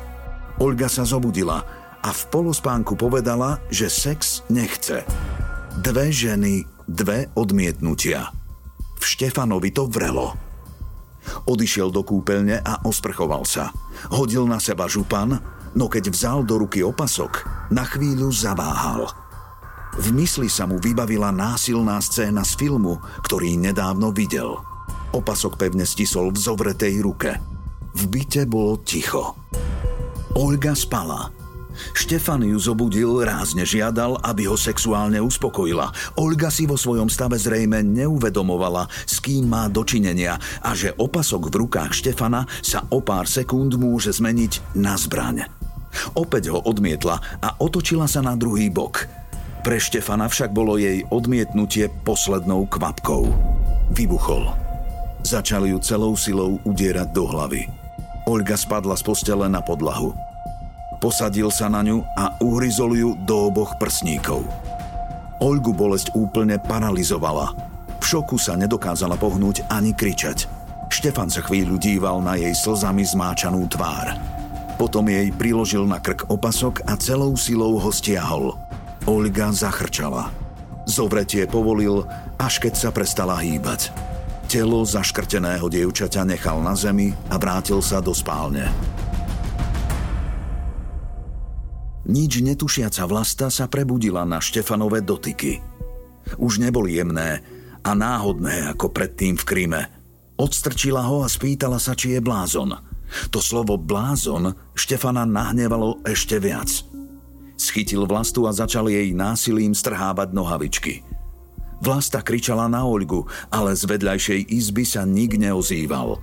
Olga 0.59 0.91
sa 0.91 1.07
zobudila– 1.07 1.63
a 2.05 2.13
v 2.13 2.23
polospánku 2.29 3.01
povedala, 3.01 3.65
že 3.73 3.89
sex 3.89 4.45
nechce. 4.53 5.09
Dve 5.81 6.13
ženy, 6.13 6.69
dve 6.85 7.33
odmietnutia. 7.33 8.29
V 9.01 9.05
Štefanovi 9.05 9.73
to 9.73 9.89
vrelo. 9.89 10.37
Odišiel 11.49 11.89
do 11.89 12.05
kúpeľne 12.05 12.61
a 12.61 12.85
osprchoval 12.85 13.49
sa. 13.49 13.73
Hodil 14.13 14.45
na 14.45 14.61
seba 14.61 14.85
župan, 14.85 15.41
no 15.73 15.89
keď 15.89 16.13
vzal 16.13 16.45
do 16.45 16.61
ruky 16.61 16.85
opasok, 16.85 17.49
na 17.73 17.89
chvíľu 17.89 18.29
zaváhal. 18.29 19.09
V 19.97 20.13
mysli 20.13 20.53
sa 20.53 20.69
mu 20.69 20.77
vybavila 20.77 21.33
násilná 21.33 21.97
scéna 22.05 22.45
z 22.45 22.53
filmu, 22.61 23.01
ktorý 23.25 23.57
nedávno 23.57 24.13
videl. 24.13 24.61
Opasok 25.15 25.55
pevne 25.55 25.87
stisol 25.87 26.35
v 26.35 26.39
zovretej 26.43 26.99
ruke. 26.99 27.39
V 27.95 28.03
byte 28.11 28.51
bolo 28.51 28.83
ticho. 28.83 29.39
Olga 30.35 30.75
spala 30.75 31.31
Štefan 31.95 32.47
ju 32.47 32.59
zobudil, 32.59 33.27
rázne 33.27 33.67
žiadal, 33.67 34.19
aby 34.23 34.47
ho 34.47 34.55
sexuálne 34.55 35.19
uspokojila. 35.19 35.91
Olga 36.15 36.49
si 36.49 36.71
vo 36.71 36.79
svojom 36.79 37.11
stave 37.11 37.35
zrejme 37.35 37.83
neuvedomovala, 37.83 38.87
s 39.07 39.19
kým 39.19 39.51
má 39.51 39.67
dočinenia 39.67 40.39
a 40.63 40.71
že 40.73 40.95
opasok 40.95 41.51
v 41.51 41.67
rukách 41.67 41.93
Štefana 41.95 42.47
sa 42.63 42.87
o 42.95 43.03
pár 43.03 43.27
sekúnd 43.27 43.75
môže 43.75 44.15
zmeniť 44.15 44.79
na 44.79 44.95
zbraň. 44.95 45.51
Opäť 46.19 46.51
ho 46.51 46.59
odmietla 46.63 47.23
a 47.39 47.49
otočila 47.63 48.11
sa 48.11 48.23
na 48.23 48.35
druhý 48.35 48.71
bok. 48.71 49.07
Pre 49.63 49.79
Štefana 49.79 50.29
však 50.29 50.51
bolo 50.53 50.77
jej 50.77 51.07
odmietnutie 51.09 51.89
poslednou 52.03 52.67
kvapkou. 52.69 53.31
Vybuchol. 53.95 54.64
Začali 55.25 55.73
ju 55.73 55.81
celou 55.81 56.13
silou 56.21 56.61
udierať 56.69 57.09
do 57.17 57.25
hlavy. 57.25 57.65
Olga 58.29 58.61
spadla 58.61 58.93
z 58.93 59.09
postele 59.09 59.49
na 59.49 59.65
podlahu. 59.65 60.13
Posadil 61.01 61.49
sa 61.49 61.73
na 61.73 61.81
ňu 61.81 62.05
a 62.13 62.37
uhryzol 62.45 62.93
ju 62.93 63.11
do 63.25 63.49
oboch 63.49 63.73
prsníkov. 63.81 64.45
Olgu 65.41 65.73
bolesť 65.73 66.13
úplne 66.13 66.61
paralizovala. 66.61 67.57
V 68.01 68.05
šoku 68.05 68.37
sa 68.37 68.53
nedokázala 68.53 69.17
pohnúť 69.17 69.65
ani 69.73 69.97
kričať. 69.97 70.45
Štefan 70.93 71.33
sa 71.33 71.41
chvíľu 71.41 71.81
díval 71.81 72.21
na 72.21 72.37
jej 72.37 72.53
slzami 72.53 73.09
zmáčanú 73.09 73.65
tvár. 73.73 74.21
Potom 74.77 75.09
jej 75.09 75.33
priložil 75.33 75.89
na 75.89 76.05
krk 76.05 76.29
opasok 76.29 76.85
a 76.85 77.01
celou 77.01 77.33
silou 77.41 77.81
ho 77.81 77.89
stiahol. 77.89 78.61
Olga 79.09 79.49
zachrčala. 79.57 80.29
Zovretie 80.85 81.49
povolil, 81.49 82.05
až 82.37 82.61
keď 82.61 82.77
sa 82.77 82.89
prestala 82.93 83.41
hýbať. 83.41 83.89
Telo 84.55 84.87
zaškrteného 84.87 85.67
dievčaťa 85.67 86.23
nechal 86.23 86.63
na 86.63 86.79
zemi 86.79 87.11
a 87.27 87.43
vrátil 87.43 87.83
sa 87.83 87.99
do 87.99 88.15
spálne. 88.15 88.71
Nič 92.07 92.39
netušiaca 92.39 93.03
vlasta 93.11 93.51
sa 93.51 93.67
prebudila 93.67 94.23
na 94.23 94.39
Štefanové 94.39 95.03
dotyky. 95.03 95.59
Už 96.39 96.63
neboli 96.63 97.03
jemné 97.03 97.43
a 97.83 97.99
náhodné 97.99 98.71
ako 98.71 98.95
predtým 98.95 99.35
v 99.35 99.43
Kríme. 99.43 99.83
Odstrčila 100.39 101.03
ho 101.03 101.27
a 101.27 101.29
spýtala 101.29 101.83
sa, 101.83 101.99
či 101.99 102.15
je 102.15 102.23
blázon. 102.23 102.79
To 103.35 103.43
slovo 103.43 103.75
blázon 103.75 104.55
Štefana 104.79 105.27
nahnevalo 105.27 105.99
ešte 106.07 106.39
viac. 106.39 106.71
Schytil 107.59 108.07
vlastu 108.07 108.47
a 108.47 108.55
začal 108.55 108.87
jej 108.87 109.11
násilím 109.19 109.75
strhávať 109.75 110.31
nohavičky. 110.31 111.14
Vlasta 111.85 112.25
kričala 112.25 112.65
na 112.65 112.89
Olgu, 112.89 113.29
ale 113.53 113.77
z 113.77 113.85
vedľajšej 113.85 114.41
izby 114.49 114.89
sa 114.89 115.05
nik 115.05 115.37
neozýval. 115.37 116.17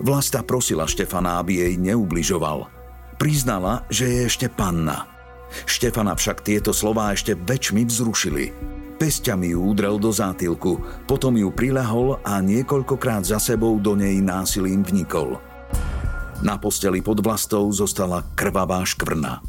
Vlasta 0.00 0.40
prosila 0.40 0.88
Štefana, 0.88 1.36
aby 1.44 1.60
jej 1.60 1.74
neubližoval– 1.76 2.64
Priznala, 3.16 3.88
že 3.88 4.12
je 4.12 4.20
ešte 4.28 4.46
panna. 4.52 5.08
Štefana 5.64 6.12
však 6.12 6.44
tieto 6.44 6.76
slová 6.76 7.16
ešte 7.16 7.32
väčšmi 7.32 7.88
vzrušili. 7.88 8.44
Pesťami 9.00 9.56
ju 9.56 9.60
udrel 9.72 9.96
do 9.96 10.12
zátilku, 10.12 10.80
potom 11.08 11.36
ju 11.36 11.48
prilahol 11.48 12.20
a 12.20 12.40
niekoľkokrát 12.44 13.24
za 13.24 13.40
sebou 13.40 13.80
do 13.80 13.96
nej 13.96 14.20
násilím 14.20 14.84
vnikol. 14.84 15.40
Na 16.44 16.60
posteli 16.60 17.00
pod 17.00 17.24
vlastou 17.24 17.64
zostala 17.72 18.20
krvavá 18.36 18.84
škvrna. 18.84 19.40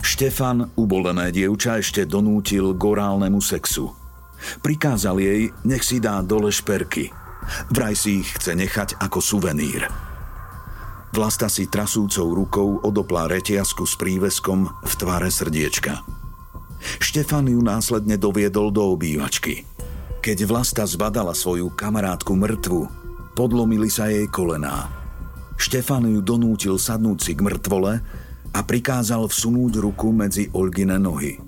Štefan, 0.00 0.72
ubolené 0.72 1.28
dievča, 1.28 1.84
ešte 1.84 2.08
donútil 2.08 2.72
k 2.72 2.82
sexu. 3.44 3.97
Prikázal 4.62 5.18
jej, 5.18 5.50
nech 5.66 5.82
si 5.82 5.98
dá 5.98 6.22
dole 6.22 6.52
šperky. 6.52 7.10
Vraj 7.72 7.94
si 7.96 8.22
ich 8.22 8.28
chce 8.36 8.54
nechať 8.54 9.00
ako 9.00 9.18
suvenír. 9.18 9.88
Vlasta 11.08 11.48
si 11.48 11.66
trasúcou 11.66 12.36
rukou 12.36 12.68
odoplá 12.84 13.26
retiasku 13.26 13.88
s 13.88 13.96
príveskom 13.96 14.68
v 14.68 14.92
tvare 15.00 15.32
srdiečka. 15.32 16.04
Štefan 17.02 17.48
ju 17.48 17.58
následne 17.58 18.20
doviedol 18.20 18.70
do 18.70 18.94
obývačky. 18.94 19.64
Keď 20.20 20.38
Vlasta 20.44 20.84
zbadala 20.84 21.32
svoju 21.32 21.72
kamarátku 21.72 22.36
mŕtvu, 22.36 22.80
podlomili 23.32 23.88
sa 23.88 24.12
jej 24.12 24.28
kolená. 24.28 24.92
Štefan 25.58 26.06
ju 26.06 26.22
donútil 26.22 26.78
sadnúť 26.78 27.18
si 27.18 27.32
k 27.34 27.42
mŕtvole 27.42 27.92
a 28.54 28.60
prikázal 28.62 29.26
vsunúť 29.26 29.82
ruku 29.82 30.14
medzi 30.14 30.46
Olgine 30.54 31.00
nohy. 31.00 31.47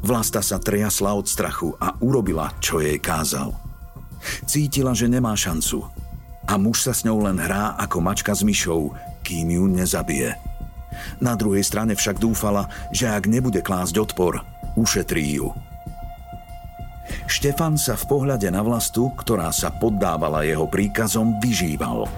Vlasta 0.00 0.40
sa 0.40 0.56
triasla 0.56 1.12
od 1.12 1.28
strachu 1.28 1.76
a 1.76 1.92
urobila, 2.00 2.52
čo 2.58 2.80
jej 2.80 2.96
kázal. 2.96 3.52
Cítila, 4.44 4.92
že 4.96 5.08
nemá 5.08 5.36
šancu– 5.36 5.84
a 6.50 6.58
muž 6.58 6.82
sa 6.82 6.90
s 6.90 7.06
ňou 7.06 7.30
len 7.30 7.38
hrá 7.38 7.78
ako 7.78 8.02
mačka 8.02 8.34
s 8.34 8.42
myšou, 8.42 8.90
kým 9.22 9.54
ju 9.54 9.64
nezabije. 9.70 10.34
Na 11.22 11.38
druhej 11.38 11.62
strane 11.62 11.94
však 11.94 12.18
dúfala, 12.18 12.66
že 12.90 13.06
ak 13.06 13.30
nebude 13.30 13.62
klásť 13.62 14.02
odpor, 14.02 14.42
ušetrí 14.74 15.38
ju. 15.38 15.54
Štefan 17.30 17.78
sa 17.78 17.94
v 17.94 18.04
pohľade 18.10 18.50
na 18.50 18.66
vlastu, 18.66 19.14
ktorá 19.14 19.54
sa 19.54 19.70
poddávala 19.70 20.42
jeho 20.42 20.66
príkazom, 20.66 21.38
vyžíval. 21.38 22.10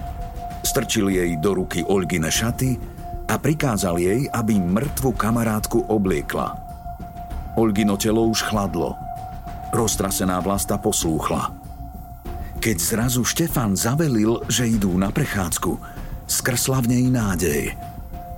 Strčil 0.65 1.13
jej 1.13 1.37
do 1.37 1.53
ruky 1.53 1.85
Olgine 1.85 2.33
šaty 2.33 2.81
a 3.29 3.37
prikázal 3.37 4.01
jej, 4.01 4.25
aby 4.33 4.57
mŕtvu 4.57 5.13
kamarátku 5.13 5.85
obliekla. 5.85 6.62
Olgino 7.57 7.97
telo 7.97 8.25
už 8.27 8.45
chladlo. 8.49 8.97
Roztrasená 9.73 10.41
vlasta 10.41 10.77
poslúchla– 10.77 11.49
keď 12.63 12.79
zrazu 12.79 13.27
Štefan 13.27 13.75
zavelil, 13.75 14.39
že 14.47 14.63
idú 14.63 14.95
na 14.95 15.11
prechádzku, 15.11 15.75
skrsla 16.31 16.79
v 16.79 16.95
nej 16.95 17.05
nádej. 17.11 17.75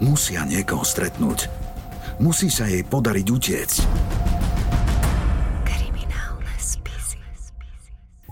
Musia 0.02 0.42
niekoho 0.50 0.82
stretnúť. 0.82 1.46
Musí 2.18 2.50
sa 2.50 2.66
jej 2.66 2.82
podariť 2.82 3.28
utiecť. 3.30 3.80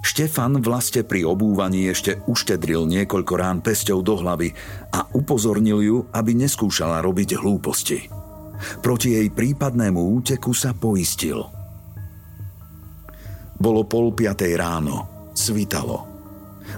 Štefan 0.01 0.65
vlastne 0.65 1.05
pri 1.05 1.29
obúvaní 1.29 1.85
ešte 1.93 2.25
uštedril 2.25 2.89
niekoľko 2.89 3.33
rán 3.37 3.61
pesťou 3.61 4.01
do 4.01 4.17
hlavy 4.17 4.49
a 4.97 5.05
upozornil 5.13 5.77
ju, 5.85 5.97
aby 6.09 6.33
neskúšala 6.33 7.05
robiť 7.05 7.37
hlúposti. 7.37 8.22
Proti 8.81 9.15
jej 9.15 9.27
prípadnému 9.31 9.99
úteku 10.19 10.51
sa 10.51 10.75
poistil. 10.75 11.39
Bolo 13.57 13.87
pol 13.87 14.11
piatej 14.11 14.53
ráno. 14.59 15.29
Svitalo. 15.33 16.11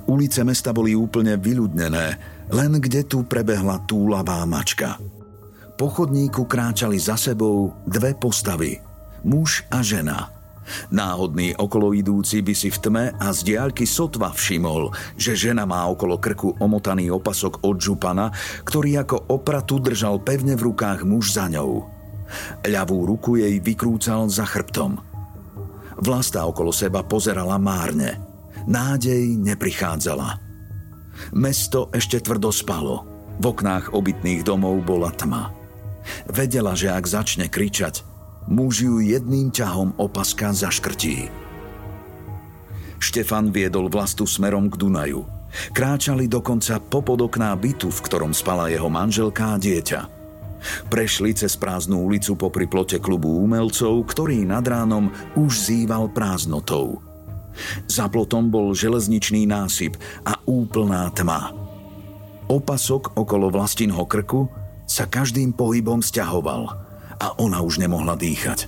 Ulice 0.10 0.46
mesta 0.46 0.72
boli 0.72 0.94
úplne 0.94 1.38
vyľudnené, 1.38 2.08
len 2.54 2.72
kde 2.78 3.06
tu 3.06 3.26
prebehla 3.26 3.84
túlavá 3.86 4.44
mačka. 4.46 4.98
Po 5.76 5.92
chodníku 5.92 6.48
kráčali 6.48 6.96
za 7.02 7.20
sebou 7.20 7.74
dve 7.84 8.16
postavy. 8.16 8.80
Muž 9.26 9.66
a 9.74 9.82
žena– 9.82 10.30
Náhodný 10.90 11.54
okoloidúci 11.56 12.42
by 12.42 12.54
si 12.58 12.70
v 12.74 12.78
tme 12.82 13.06
a 13.16 13.28
z 13.32 13.54
diaľky 13.54 13.86
sotva 13.86 14.34
všimol, 14.34 14.90
že 15.16 15.38
žena 15.38 15.64
má 15.70 15.86
okolo 15.86 16.18
krku 16.18 16.58
omotaný 16.58 17.14
opasok 17.14 17.62
od 17.66 17.78
župana, 17.78 18.34
ktorý 18.66 19.06
ako 19.06 19.18
opratu 19.30 19.78
držal 19.78 20.22
pevne 20.26 20.58
v 20.58 20.66
rukách 20.72 21.06
muž 21.06 21.38
za 21.38 21.46
ňou. 21.50 21.86
Ľavú 22.66 23.06
ruku 23.06 23.38
jej 23.38 23.62
vykrúcal 23.62 24.26
za 24.30 24.50
chrbtom. 24.50 24.98
Vlasta 26.02 26.44
okolo 26.44 26.74
seba 26.74 27.06
pozerala 27.06 27.56
márne. 27.62 28.20
Nádej 28.66 29.38
neprichádzala. 29.38 30.42
Mesto 31.38 31.88
ešte 31.96 32.20
tvrdo 32.20 32.52
spalo. 32.52 33.08
V 33.40 33.52
oknách 33.52 33.94
obytných 33.94 34.44
domov 34.44 34.84
bola 34.84 35.14
tma. 35.14 35.54
Vedela, 36.30 36.76
že 36.76 36.92
ak 36.92 37.06
začne 37.08 37.48
kričať, 37.48 38.15
Muž 38.46 38.86
ju 38.86 39.02
jedným 39.02 39.50
ťahom 39.50 39.98
opaska 39.98 40.54
zaškrtí. 40.54 41.34
Štefan 43.02 43.50
viedol 43.50 43.90
vlastu 43.90 44.30
smerom 44.30 44.70
k 44.70 44.78
Dunaju. 44.78 45.26
Kráčali 45.74 46.30
dokonca 46.30 46.78
popod 46.78 47.26
okná 47.26 47.58
bytu, 47.58 47.90
v 47.90 48.04
ktorom 48.06 48.38
spala 48.38 48.70
jeho 48.70 48.86
manželka 48.86 49.56
a 49.56 49.58
dieťa. 49.58 50.02
Prešli 50.90 51.34
cez 51.34 51.58
prázdnu 51.58 52.06
ulicu 52.06 52.38
popri 52.38 52.70
plote 52.70 53.02
klubu 53.02 53.42
umelcov, 53.42 54.06
ktorý 54.14 54.46
nad 54.46 54.66
ránom 54.66 55.10
už 55.38 55.70
zýval 55.70 56.14
prázdnotou. 56.14 57.02
Za 57.90 58.12
plotom 58.12 58.54
bol 58.54 58.78
železničný 58.78 59.48
násyp 59.50 59.98
a 60.22 60.38
úplná 60.46 61.10
tma. 61.14 61.56
Opasok 62.46 63.18
okolo 63.18 63.50
vlastinho 63.50 64.06
krku 64.06 64.46
sa 64.86 65.10
každým 65.10 65.50
pohybom 65.50 66.06
stiahoval– 66.06 66.70
a 67.18 67.40
ona 67.40 67.64
už 67.64 67.80
nemohla 67.80 68.20
dýchať. 68.20 68.68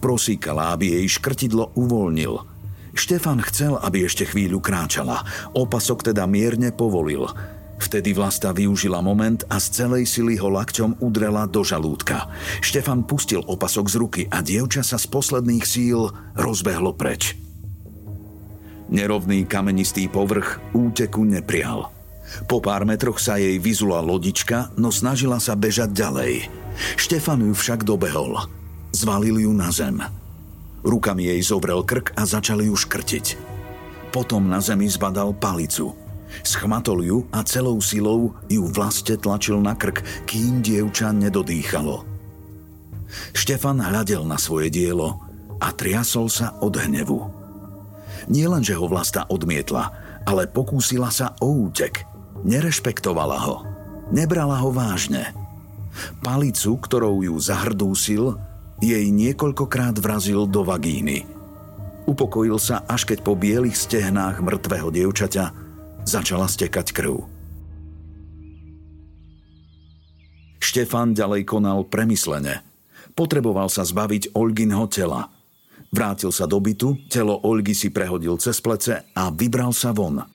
Prosíkala, 0.00 0.72
aby 0.74 0.98
jej 1.00 1.06
škrtidlo 1.20 1.76
uvoľnil. 1.76 2.34
Štefan 2.94 3.42
chcel, 3.50 3.74
aby 3.78 4.06
ešte 4.06 4.24
chvíľu 4.24 4.62
kráčala. 4.62 5.26
Opasok 5.52 6.14
teda 6.14 6.24
mierne 6.30 6.70
povolil. 6.70 7.26
Vtedy 7.82 8.14
Vlasta 8.14 8.54
využila 8.54 9.02
moment 9.02 9.42
a 9.50 9.58
z 9.58 9.82
celej 9.82 10.06
sily 10.06 10.38
ho 10.38 10.46
lakťom 10.46 11.02
udrela 11.02 11.44
do 11.50 11.66
žalúdka. 11.66 12.30
Štefan 12.62 13.02
pustil 13.02 13.42
opasok 13.42 13.86
z 13.90 13.96
ruky 13.98 14.22
a 14.30 14.40
dievča 14.40 14.86
sa 14.86 14.96
z 14.96 15.10
posledných 15.10 15.66
síl 15.66 16.08
rozbehlo 16.38 16.94
preč. 16.94 17.34
Nerovný 18.88 19.48
kamenistý 19.48 20.06
povrch 20.06 20.62
úteku 20.70 21.26
neprial. 21.26 21.93
Po 22.50 22.58
pár 22.58 22.82
metroch 22.88 23.22
sa 23.22 23.38
jej 23.38 23.58
vyzula 23.58 24.02
lodička, 24.02 24.74
no 24.74 24.90
snažila 24.90 25.38
sa 25.38 25.54
bežať 25.54 25.90
ďalej– 25.94 26.34
Štefan 26.98 27.42
ju 27.42 27.54
však 27.54 27.86
dobehol. 27.86 28.38
Zvalil 28.94 29.46
ju 29.46 29.52
na 29.54 29.70
zem. 29.70 30.02
Rukami 30.84 31.30
jej 31.30 31.40
zobrel 31.40 31.86
krk 31.86 32.14
a 32.18 32.26
začali 32.26 32.68
ju 32.68 32.74
škrtiť. 32.76 33.26
Potom 34.10 34.46
na 34.46 34.62
zemi 34.62 34.86
zbadal 34.86 35.34
palicu. 35.34 35.94
Schmatol 36.42 37.06
ju 37.06 37.18
a 37.30 37.46
celou 37.46 37.78
silou 37.78 38.34
ju 38.50 38.62
vlaste 38.66 39.14
tlačil 39.14 39.62
na 39.62 39.78
krk, 39.78 40.02
kým 40.26 40.62
dievča 40.62 41.14
nedodýchalo. 41.14 42.02
Štefan 43.30 43.78
hľadel 43.78 44.26
na 44.26 44.34
svoje 44.34 44.70
dielo 44.74 45.22
a 45.62 45.70
triasol 45.70 46.26
sa 46.26 46.58
od 46.58 46.74
hnevu. 46.74 47.30
Nie 48.26 48.50
len, 48.50 48.66
že 48.66 48.74
ho 48.74 48.90
vlasta 48.90 49.30
odmietla, 49.30 49.94
ale 50.26 50.50
pokúsila 50.50 51.14
sa 51.14 51.38
o 51.38 51.70
útek. 51.70 52.13
Nerešpektovala 52.44 53.38
ho. 53.48 53.56
Nebrala 54.12 54.60
ho 54.60 54.68
vážne– 54.68 55.28
Palicu, 56.20 56.76
ktorou 56.78 57.22
ju 57.22 57.34
zahrdúsil, 57.38 58.36
jej 58.82 59.06
niekoľkokrát 59.08 59.96
vrazil 60.02 60.50
do 60.50 60.66
vagíny. 60.66 61.24
Upokojil 62.04 62.60
sa, 62.60 62.84
až 62.84 63.08
keď 63.08 63.24
po 63.24 63.32
bielých 63.32 63.78
stehnách 63.78 64.44
mŕtvého 64.44 64.92
dievčaťa 64.92 65.44
začala 66.04 66.50
stekať 66.50 66.92
krv. 66.92 67.24
Štefan 70.60 71.14
ďalej 71.14 71.48
konal 71.48 71.86
premyslene. 71.86 72.60
Potreboval 73.14 73.70
sa 73.70 73.86
zbaviť 73.86 74.34
Olginho 74.34 74.84
tela. 74.90 75.30
Vrátil 75.94 76.34
sa 76.34 76.50
do 76.50 76.58
bytu, 76.58 76.98
telo 77.06 77.38
Olgy 77.46 77.78
si 77.78 77.94
prehodil 77.94 78.34
cez 78.42 78.58
plece 78.58 79.06
a 79.14 79.30
vybral 79.30 79.70
sa 79.70 79.94
von. 79.94 80.33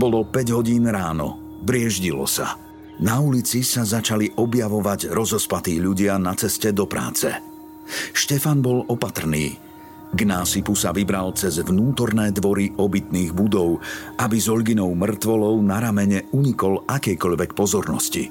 Bolo 0.00 0.24
5 0.24 0.56
hodín 0.56 0.88
ráno, 0.88 1.60
brieždilo 1.60 2.24
sa– 2.24 2.56
na 3.00 3.16
ulici 3.16 3.64
sa 3.64 3.80
začali 3.80 4.36
objavovať 4.36 5.08
rozospatí 5.08 5.80
ľudia 5.80 6.20
na 6.20 6.36
ceste 6.36 6.68
do 6.68 6.84
práce. 6.84 7.32
Štefan 8.12 8.60
bol 8.60 8.84
opatrný. 8.92 9.56
K 10.12 10.20
násypu 10.28 10.76
sa 10.76 10.92
vybral 10.92 11.32
cez 11.32 11.56
vnútorné 11.64 12.28
dvory 12.28 12.76
obytných 12.76 13.32
budov, 13.32 13.80
aby 14.20 14.36
s 14.36 14.52
Olginou 14.52 14.92
mŕtvolou 14.92 15.56
na 15.64 15.80
ramene 15.80 16.28
unikol 16.36 16.84
akejkoľvek 16.84 17.56
pozornosti. 17.56 18.28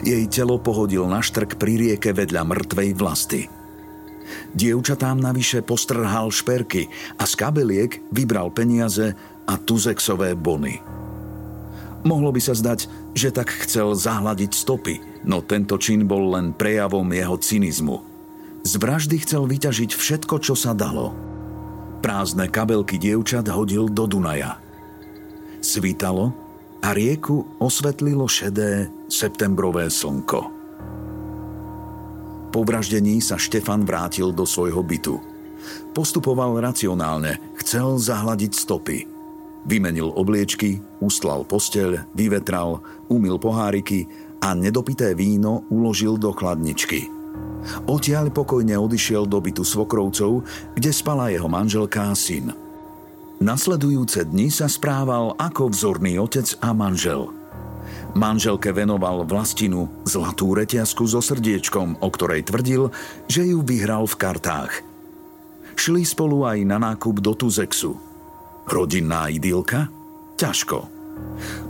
Jej 0.00 0.24
telo 0.32 0.56
pohodil 0.56 1.04
na 1.04 1.20
štrk 1.20 1.60
pri 1.60 1.76
rieke 1.76 2.16
vedľa 2.16 2.40
mŕtvej 2.40 2.90
vlasty. 2.96 3.52
Dievčatám 4.56 5.20
navyše 5.20 5.60
postrhal 5.60 6.32
šperky 6.32 6.88
a 7.20 7.28
z 7.28 7.32
kabeliek 7.36 8.00
vybral 8.16 8.48
peniaze 8.48 9.12
a 9.44 9.54
tuzexové 9.60 10.32
bony. 10.32 10.95
Mohlo 12.06 12.30
by 12.30 12.38
sa 12.38 12.54
zdať, 12.54 12.86
že 13.18 13.34
tak 13.34 13.50
chcel 13.66 13.98
zahladiť 13.98 14.54
stopy, 14.54 15.26
no 15.26 15.42
tento 15.42 15.74
čin 15.74 16.06
bol 16.06 16.38
len 16.38 16.54
prejavom 16.54 17.10
jeho 17.10 17.34
cynizmu. 17.34 17.98
Z 18.62 18.78
vraždy 18.78 19.26
chcel 19.26 19.42
vyťažiť 19.50 19.90
všetko, 19.90 20.38
čo 20.38 20.54
sa 20.54 20.70
dalo. 20.70 21.10
Prázdne 22.06 22.46
kabelky 22.46 23.02
dievčat 23.02 23.50
hodil 23.50 23.90
do 23.90 24.06
Dunaja. 24.06 24.62
Svítalo 25.58 26.30
a 26.78 26.94
rieku 26.94 27.42
osvetlilo 27.58 28.30
šedé 28.30 28.86
septembrové 29.10 29.90
slnko. 29.90 30.54
Po 32.54 32.60
vraždení 32.62 33.18
sa 33.18 33.34
Štefan 33.34 33.82
vrátil 33.82 34.30
do 34.30 34.46
svojho 34.46 34.86
bytu. 34.86 35.18
Postupoval 35.90 36.62
racionálne, 36.62 37.42
chcel 37.58 37.98
zahladiť 37.98 38.52
stopy– 38.54 38.98
Vymenil 39.66 40.14
obliečky, 40.14 40.78
ustlal 41.02 41.42
posteľ, 41.42 42.14
vyvetral, 42.14 42.78
umil 43.10 43.34
poháriky 43.34 44.06
a 44.38 44.54
nedopité 44.54 45.10
víno 45.18 45.66
uložil 45.74 46.14
do 46.22 46.30
chladničky. 46.30 47.10
Odtiaľ 47.90 48.30
pokojne 48.30 48.78
odišiel 48.78 49.26
do 49.26 49.42
bytu 49.42 49.66
svokrovcov, 49.66 50.46
kde 50.78 50.90
spala 50.94 51.34
jeho 51.34 51.50
manželka 51.50 52.06
a 52.06 52.14
syn. 52.14 52.54
Nasledujúce 53.42 54.22
dni 54.22 54.54
sa 54.54 54.70
správal 54.70 55.34
ako 55.34 55.74
vzorný 55.74 56.14
otec 56.22 56.46
a 56.62 56.70
manžel. 56.70 57.34
Manželke 58.14 58.70
venoval 58.70 59.26
vlastinu 59.26 59.90
zlatú 60.06 60.54
reťazku 60.54 61.10
so 61.10 61.18
srdiečkom, 61.18 61.98
o 62.00 62.08
ktorej 62.08 62.46
tvrdil, 62.46 62.94
že 63.26 63.50
ju 63.50 63.66
vyhral 63.66 64.06
v 64.06 64.14
kartách. 64.14 64.72
Šli 65.74 66.06
spolu 66.06 66.46
aj 66.46 66.58
na 66.64 66.78
nákup 66.78 67.18
do 67.18 67.34
Tuzexu– 67.34 67.98
Rodinná 68.66 69.30
idylka? 69.30 69.86
Ťažko. 70.34 70.78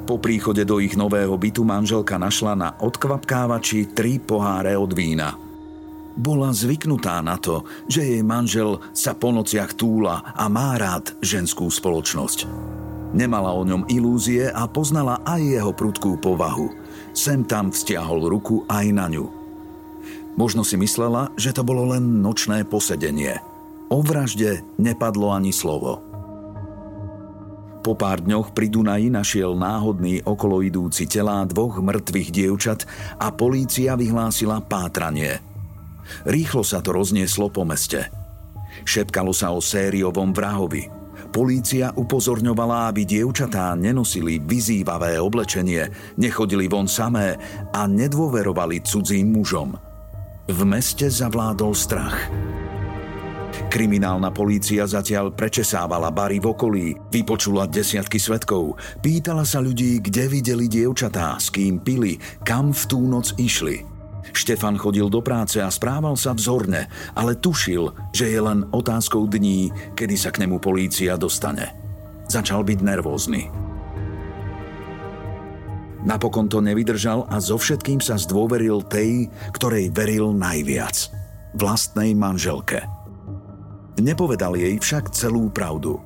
Po 0.08 0.16
príchode 0.16 0.64
do 0.64 0.80
ich 0.80 0.96
nového 0.96 1.36
bytu 1.36 1.60
manželka 1.60 2.16
našla 2.16 2.56
na 2.56 2.68
odkvapkávači 2.80 3.92
tri 3.92 4.16
poháre 4.16 4.72
od 4.80 4.96
vína. 4.96 5.36
Bola 6.16 6.48
zvyknutá 6.56 7.20
na 7.20 7.36
to, 7.36 7.68
že 7.84 8.00
jej 8.00 8.22
manžel 8.24 8.80
sa 8.96 9.12
po 9.12 9.28
nociach 9.28 9.76
túla 9.76 10.24
a 10.32 10.48
má 10.48 10.80
rád 10.80 11.12
ženskú 11.20 11.68
spoločnosť. 11.68 12.48
Nemala 13.12 13.52
o 13.52 13.62
ňom 13.68 13.84
ilúzie 13.92 14.48
a 14.48 14.64
poznala 14.64 15.20
aj 15.28 15.40
jeho 15.44 15.72
prudkú 15.76 16.16
povahu. 16.16 16.72
Sem 17.12 17.44
tam 17.44 17.68
vzťahol 17.68 18.32
ruku 18.32 18.64
aj 18.72 18.86
na 18.96 19.06
ňu. 19.12 19.28
Možno 20.40 20.64
si 20.64 20.80
myslela, 20.80 21.28
že 21.36 21.52
to 21.52 21.60
bolo 21.60 21.92
len 21.92 22.24
nočné 22.24 22.64
posedenie. 22.64 23.36
O 23.92 24.00
vražde 24.00 24.64
nepadlo 24.80 25.36
ani 25.36 25.52
slovo. 25.52 26.15
Po 27.86 27.94
pár 27.94 28.18
dňoch 28.18 28.50
pri 28.50 28.66
Dunaji 28.66 29.14
našiel 29.14 29.54
náhodný 29.54 30.18
okoloidúci 30.26 31.06
telá 31.06 31.46
dvoch 31.46 31.78
mŕtvych 31.78 32.34
dievčat 32.34 32.82
a 33.14 33.30
polícia 33.30 33.94
vyhlásila 33.94 34.58
pátranie. 34.58 35.38
Rýchlo 36.26 36.66
sa 36.66 36.82
to 36.82 36.90
roznieslo 36.90 37.46
po 37.46 37.62
meste. 37.62 38.10
Šepkalo 38.82 39.30
sa 39.30 39.54
o 39.54 39.62
sériovom 39.62 40.34
vrahovi. 40.34 40.90
Polícia 41.30 41.94
upozorňovala, 41.94 42.90
aby 42.90 43.06
dievčatá 43.06 43.78
nenosili 43.78 44.42
vyzývavé 44.42 45.22
oblečenie, 45.22 45.86
nechodili 46.18 46.66
von 46.66 46.90
samé 46.90 47.38
a 47.70 47.86
nedôverovali 47.86 48.82
cudzím 48.82 49.30
mužom. 49.38 49.78
V 50.50 50.60
meste 50.66 51.06
zavládol 51.06 51.70
strach. 51.70 52.18
Kriminálna 53.66 54.32
polícia 54.32 54.84
zatiaľ 54.88 55.32
prečesávala 55.32 56.12
bary 56.12 56.40
v 56.40 56.46
okolí, 56.52 56.86
vypočula 57.12 57.68
desiatky 57.68 58.20
svetkov, 58.20 58.76
pýtala 59.00 59.44
sa 59.44 59.60
ľudí, 59.60 60.00
kde 60.00 60.28
videli 60.28 60.66
dievčatá, 60.68 61.36
s 61.40 61.52
kým 61.52 61.80
pili, 61.80 62.20
kam 62.44 62.72
v 62.72 62.82
tú 62.88 63.00
noc 63.04 63.36
išli. 63.36 63.84
Štefan 64.36 64.76
chodil 64.76 65.08
do 65.08 65.24
práce 65.24 65.56
a 65.56 65.72
správal 65.72 66.18
sa 66.18 66.36
vzorne, 66.36 66.92
ale 67.16 67.38
tušil, 67.38 68.12
že 68.12 68.28
je 68.28 68.40
len 68.40 68.68
otázkou 68.68 69.24
dní, 69.24 69.72
kedy 69.96 70.16
sa 70.18 70.28
k 70.28 70.44
nemu 70.44 70.60
polícia 70.60 71.16
dostane. 71.16 71.72
Začal 72.28 72.66
byť 72.66 72.78
nervózny. 72.82 73.48
Napokon 76.06 76.46
to 76.46 76.62
nevydržal 76.62 77.26
a 77.26 77.42
so 77.42 77.58
všetkým 77.58 77.98
sa 77.98 78.14
zdôveril 78.14 78.86
tej, 78.86 79.26
ktorej 79.56 79.90
veril 79.90 80.30
najviac. 80.30 81.10
Vlastnej 81.58 82.14
manželke. 82.14 82.86
Nepovedal 83.96 84.56
jej 84.60 84.76
však 84.76 85.12
celú 85.16 85.48
pravdu. 85.48 86.00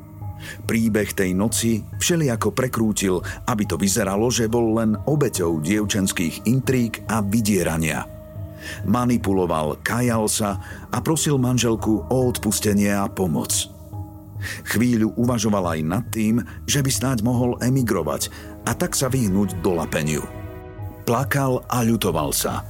Príbeh 0.64 1.12
tej 1.12 1.36
noci 1.36 1.84
všelijako 2.00 2.56
prekrútil, 2.56 3.20
aby 3.44 3.68
to 3.68 3.76
vyzeralo, 3.76 4.32
že 4.32 4.48
bol 4.48 4.80
len 4.80 4.96
obeťou 4.96 5.60
dievčenských 5.60 6.48
intrík 6.48 7.04
a 7.10 7.20
vydierania– 7.20 8.06
Manipuloval, 8.84 9.80
kajal 9.80 10.28
sa 10.28 10.60
a 10.92 10.98
prosil 11.00 11.40
manželku 11.40 12.04
o 12.06 12.16
odpustenie 12.28 12.92
a 12.92 13.08
pomoc. 13.08 13.68
Chvíľu 14.72 15.12
uvažoval 15.20 15.76
aj 15.76 15.80
nad 15.84 16.04
tým, 16.08 16.40
že 16.64 16.80
by 16.80 16.90
snáď 16.90 17.18
mohol 17.20 17.60
emigrovať 17.60 18.32
a 18.64 18.72
tak 18.72 18.96
sa 18.96 19.12
vyhnúť 19.12 19.60
do 19.60 19.76
lapeniu. 19.76 20.24
Plakal 21.04 21.60
a 21.68 21.84
ľutoval 21.84 22.32
sa. 22.32 22.64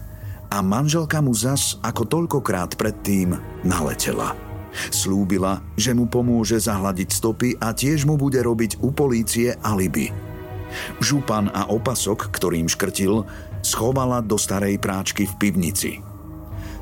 A 0.50 0.58
manželka 0.66 1.22
mu 1.22 1.30
zas 1.30 1.78
ako 1.78 2.10
toľkokrát 2.10 2.74
predtým 2.74 3.38
naletela. 3.62 4.49
Slúbila, 4.90 5.62
že 5.74 5.90
mu 5.92 6.06
pomôže 6.06 6.58
zahladiť 6.62 7.08
stopy 7.10 7.48
a 7.58 7.74
tiež 7.74 8.06
mu 8.06 8.14
bude 8.14 8.38
robiť 8.38 8.78
u 8.80 8.94
polície 8.94 9.54
alibi. 9.60 10.14
Župan 11.02 11.50
a 11.50 11.66
opasok, 11.66 12.30
ktorým 12.30 12.70
škrtil, 12.70 13.26
schovala 13.60 14.22
do 14.22 14.38
starej 14.38 14.78
práčky 14.78 15.26
v 15.26 15.34
pivnici. 15.36 15.92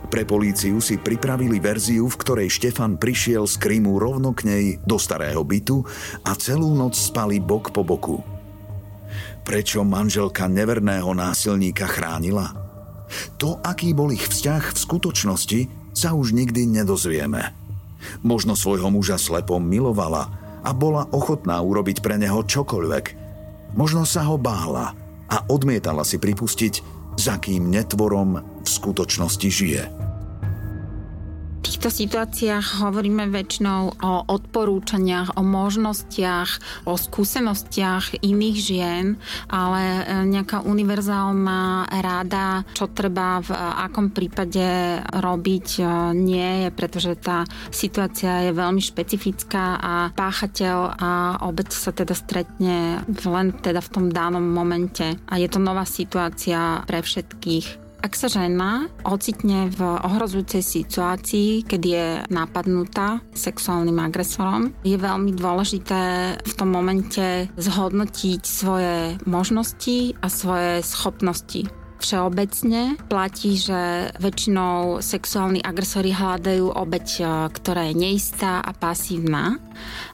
Pre 0.08 0.24
políciu 0.24 0.80
si 0.80 0.96
pripravili 0.96 1.60
verziu, 1.60 2.08
v 2.08 2.16
ktorej 2.16 2.48
Štefan 2.48 2.96
prišiel 2.96 3.44
z 3.44 3.60
Krymu 3.60 4.00
rovno 4.00 4.32
k 4.32 4.48
nej 4.48 4.64
do 4.88 4.96
starého 4.96 5.44
bytu 5.44 5.84
a 6.24 6.32
celú 6.32 6.72
noc 6.72 6.96
spali 6.96 7.36
bok 7.44 7.76
po 7.76 7.84
boku. 7.84 8.24
Prečo 9.44 9.84
manželka 9.84 10.48
neverného 10.48 11.12
násilníka 11.12 11.88
chránila? 11.88 12.56
To, 13.40 13.60
aký 13.64 13.92
bol 13.96 14.12
ich 14.12 14.24
vzťah 14.28 14.76
v 14.76 14.78
skutočnosti, 14.80 15.60
sa 15.92 16.12
už 16.16 16.36
nikdy 16.36 16.68
nedozvieme. 16.68 17.57
Možno 18.24 18.58
svojho 18.58 18.88
muža 18.92 19.18
slepom 19.18 19.60
milovala 19.62 20.30
a 20.64 20.70
bola 20.74 21.06
ochotná 21.14 21.58
urobiť 21.62 22.02
pre 22.02 22.18
neho 22.18 22.44
čokoľvek. 22.44 23.04
Možno 23.74 24.02
sa 24.08 24.26
ho 24.26 24.36
bála– 24.38 24.92
a 25.28 25.44
odmietala 25.52 26.02
si 26.02 26.16
pripustiť, 26.16 26.96
za 27.20 27.36
kým 27.36 27.68
netvorom 27.68 28.40
v 28.64 28.68
skutočnosti 28.68 29.48
žije 29.50 29.97
týchto 31.68 31.92
situáciách 31.92 32.80
hovoríme 32.80 33.28
väčšinou 33.28 34.00
o 34.00 34.12
odporúčaniach, 34.32 35.36
o 35.36 35.44
možnostiach, 35.44 36.80
o 36.88 36.96
skúsenostiach 36.96 38.24
iných 38.24 38.56
žien, 38.56 39.06
ale 39.52 39.82
e, 39.84 40.02
nejaká 40.32 40.64
univerzálna 40.64 41.92
rada, 42.00 42.64
čo 42.72 42.88
treba 42.88 43.44
v 43.44 43.52
akom 43.52 44.16
prípade 44.16 44.64
robiť, 45.12 45.68
e, 45.76 45.82
nie 46.16 46.64
je, 46.64 46.68
pretože 46.72 47.12
tá 47.20 47.44
situácia 47.68 48.48
je 48.48 48.56
veľmi 48.56 48.80
špecifická 48.80 49.76
a 49.76 49.94
páchateľ 50.16 50.78
a 50.96 51.10
obec 51.44 51.68
sa 51.68 51.92
teda 51.92 52.16
stretne 52.16 53.04
len 53.28 53.52
teda 53.60 53.84
v 53.84 53.92
tom 53.92 54.06
danom 54.08 54.40
momente. 54.40 55.20
A 55.28 55.36
je 55.36 55.52
to 55.52 55.60
nová 55.60 55.84
situácia 55.84 56.80
pre 56.88 57.04
všetkých. 57.04 57.87
Ak 57.98 58.14
sa 58.14 58.30
žena 58.30 58.86
ocitne 59.02 59.66
v 59.74 59.82
ohrozujúcej 59.82 60.62
situácii, 60.62 61.66
keď 61.66 61.82
je 61.82 62.06
napadnutá 62.30 63.18
sexuálnym 63.34 63.98
agresorom, 63.98 64.70
je 64.86 64.94
veľmi 64.94 65.34
dôležité 65.34 66.02
v 66.38 66.52
tom 66.54 66.70
momente 66.70 67.50
zhodnotiť 67.58 68.42
svoje 68.46 69.18
možnosti 69.26 70.14
a 70.22 70.26
svoje 70.30 70.86
schopnosti. 70.86 71.66
Všeobecne 71.98 72.94
platí, 73.10 73.58
že 73.58 74.14
väčšinou 74.22 75.02
sexuálni 75.02 75.58
agresori 75.58 76.14
hľadajú 76.14 76.70
obeď, 76.70 77.06
e, 77.18 77.22
ktorá 77.50 77.90
je 77.90 77.94
neistá 77.98 78.62
a 78.62 78.70
pasívna, 78.70 79.58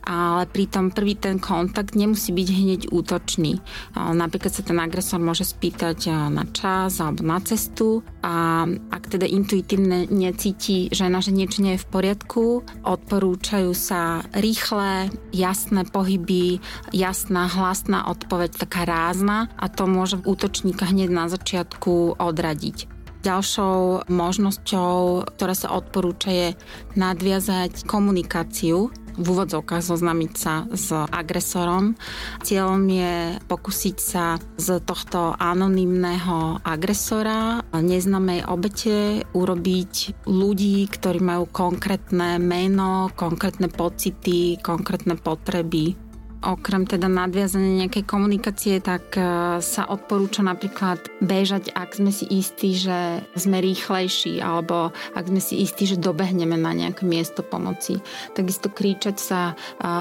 ale 0.06 0.46
pritom 0.46 0.94
prvý 0.94 1.18
ten 1.18 1.42
kontakt 1.42 1.98
nemusí 1.98 2.30
byť 2.30 2.48
hneď 2.48 2.80
útočný. 2.94 3.58
Napríklad 3.94 4.52
sa 4.54 4.62
ten 4.62 4.78
agresor 4.78 5.20
môže 5.20 5.44
spýtať 5.44 6.30
na 6.30 6.44
čas 6.54 7.02
alebo 7.02 7.26
na 7.26 7.42
cestu 7.42 8.00
a 8.22 8.64
ak 8.68 9.10
teda 9.10 9.26
intuitívne 9.28 10.08
necíti 10.08 10.88
žena, 10.88 11.20
že 11.20 11.34
niečo 11.34 11.60
nie 11.60 11.76
je 11.76 11.84
v 11.84 11.90
poriadku, 11.90 12.44
odporúčajú 12.86 13.74
sa 13.74 14.22
rýchle, 14.32 15.10
jasné 15.34 15.82
pohyby, 15.88 16.62
jasná, 16.94 17.50
hlasná 17.50 18.06
odpoveď, 18.08 18.56
taká 18.56 18.86
rázna 18.86 19.50
a 19.58 19.66
to 19.68 19.90
môže 19.90 20.22
útočníka 20.22 20.86
hneď 20.86 21.10
na 21.10 21.26
začiatku 21.28 22.16
odradiť. 22.20 22.93
Ďalšou 23.24 24.04
možnosťou, 24.12 25.24
ktorá 25.32 25.56
sa 25.56 25.72
odporúča, 25.72 26.28
je 26.28 26.48
nadviazať 26.92 27.88
komunikáciu 27.88 28.92
v 29.14 29.26
úvodzovkách 29.30 29.82
zoznamiť 29.82 30.32
sa 30.34 30.66
s 30.74 30.90
agresorom. 30.90 31.94
Cieľom 32.42 32.82
je 32.90 33.38
pokúsiť 33.46 33.96
sa 33.96 34.36
z 34.58 34.82
tohto 34.82 35.38
anonymného 35.38 36.60
agresora, 36.66 37.62
neznámej 37.70 38.42
obete, 38.50 39.22
urobiť 39.32 40.26
ľudí, 40.26 40.84
ktorí 40.90 41.22
majú 41.22 41.46
konkrétne 41.46 42.42
meno, 42.42 43.08
konkrétne 43.14 43.70
pocity, 43.70 44.58
konkrétne 44.58 45.14
potreby 45.14 46.03
okrem 46.44 46.84
teda 46.84 47.08
nadviazania 47.08 47.84
nejakej 47.84 48.04
komunikácie, 48.04 48.78
tak 48.78 49.16
e, 49.16 49.24
sa 49.64 49.82
odporúča 49.88 50.44
napríklad 50.44 51.00
bežať, 51.24 51.72
ak 51.72 51.96
sme 51.98 52.12
si 52.12 52.28
istí, 52.28 52.76
že 52.76 53.24
sme 53.34 53.64
rýchlejší, 53.64 54.44
alebo 54.44 54.92
ak 55.16 55.24
sme 55.26 55.40
si 55.40 55.64
istí, 55.64 55.88
že 55.88 56.00
dobehneme 56.00 56.54
na 56.54 56.76
nejaké 56.76 57.02
miesto 57.08 57.40
pomoci. 57.42 57.98
Takisto 58.36 58.70
kričať 58.70 59.16
sa 59.16 59.40
e, 59.50 59.54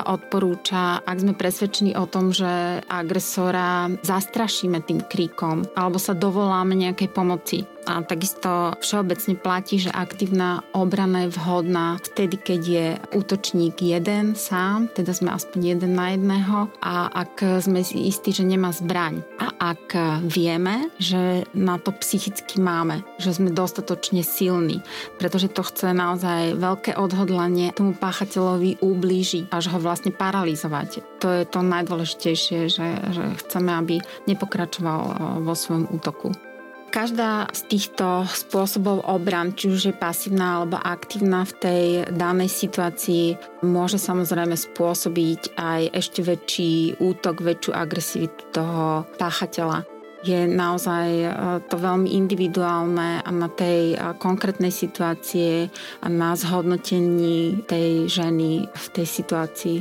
odporúča, 0.07 1.01
ak 1.01 1.17
sme 1.17 1.33
presvedčení 1.33 1.95
o 1.95 2.05
tom, 2.05 2.35
že 2.35 2.83
agresora 2.85 3.89
zastrašíme 4.03 4.83
tým 4.83 5.01
kríkom, 5.07 5.65
alebo 5.73 5.97
sa 5.97 6.13
dovoláme 6.13 6.75
nejakej 6.75 7.09
pomoci. 7.09 7.72
A 7.83 7.99
takisto 8.05 8.75
všeobecne 8.79 9.35
platí, 9.35 9.75
že 9.75 9.91
aktívna 9.91 10.63
obrana 10.71 11.27
je 11.27 11.35
vhodná 11.35 11.99
vtedy, 11.99 12.39
keď 12.39 12.61
je 12.63 12.87
útočník 13.11 13.75
jeden 13.83 14.39
sám, 14.39 14.87
teda 14.95 15.11
sme 15.11 15.35
aspoň 15.35 15.59
jeden 15.75 15.91
na 15.97 16.15
jedného 16.15 16.71
a 16.79 17.11
ak 17.11 17.59
sme 17.59 17.83
si 17.83 18.07
istí, 18.07 18.31
že 18.31 18.47
nemá 18.47 18.71
zbraň. 18.71 19.19
A 19.39 19.75
ak 19.75 19.95
vieme, 20.23 20.87
že 20.99 21.43
na 21.51 21.75
to 21.75 21.91
psychicky 21.99 22.63
máme, 22.63 23.03
že 23.19 23.35
sme 23.35 23.51
dostatočne 23.51 24.23
silní, 24.23 24.79
pretože 25.19 25.51
to 25.51 25.63
chce 25.63 25.91
naozaj 25.91 26.55
veľké 26.55 26.95
odhodlanie 26.95 27.75
tomu 27.75 27.95
páchateľovi 27.99 28.79
ublížiť, 28.79 29.51
až 29.51 29.75
ho 29.75 29.79
vlastne 29.81 30.15
paralizovať. 30.15 31.03
To 31.19 31.27
je 31.31 31.43
to 31.47 31.59
najdôležitejšie, 31.63 32.59
že, 32.71 32.87
že 33.11 33.23
chceme, 33.43 33.71
aby 33.75 33.95
nepokračoval 34.27 35.01
vo 35.43 35.53
svojom 35.55 35.91
útoku. 35.91 36.52
Každá 36.93 37.49
z 37.49 37.61
týchto 37.73 38.29
spôsobov 38.29 39.09
obran, 39.09 39.57
či 39.57 39.65
už 39.73 39.81
je 39.89 39.95
pasívna 39.97 40.61
alebo 40.61 40.77
aktívna 40.77 41.41
v 41.41 41.53
tej 41.57 41.85
danej 42.13 42.53
situácii, 42.53 43.33
môže 43.65 43.97
samozrejme 43.97 44.53
spôsobiť 44.53 45.57
aj 45.57 45.81
ešte 45.89 46.21
väčší 46.21 47.01
útok, 47.01 47.41
väčšiu 47.41 47.73
agresivitu 47.73 48.45
toho 48.53 49.09
páchateľa 49.17 49.89
je 50.23 50.47
naozaj 50.47 51.07
e, 51.19 51.29
to 51.67 51.75
veľmi 51.75 52.15
individuálne 52.15 53.19
a 53.19 53.27
na 53.27 53.51
tej 53.51 53.91
e, 53.91 54.15
konkrétnej 54.23 54.71
situácie 54.71 55.67
a 55.99 56.07
na 56.07 56.31
zhodnotení 56.31 57.67
tej 57.67 58.07
ženy 58.07 58.63
v 58.71 58.85
tej 58.95 59.03
situácii. 59.03 59.77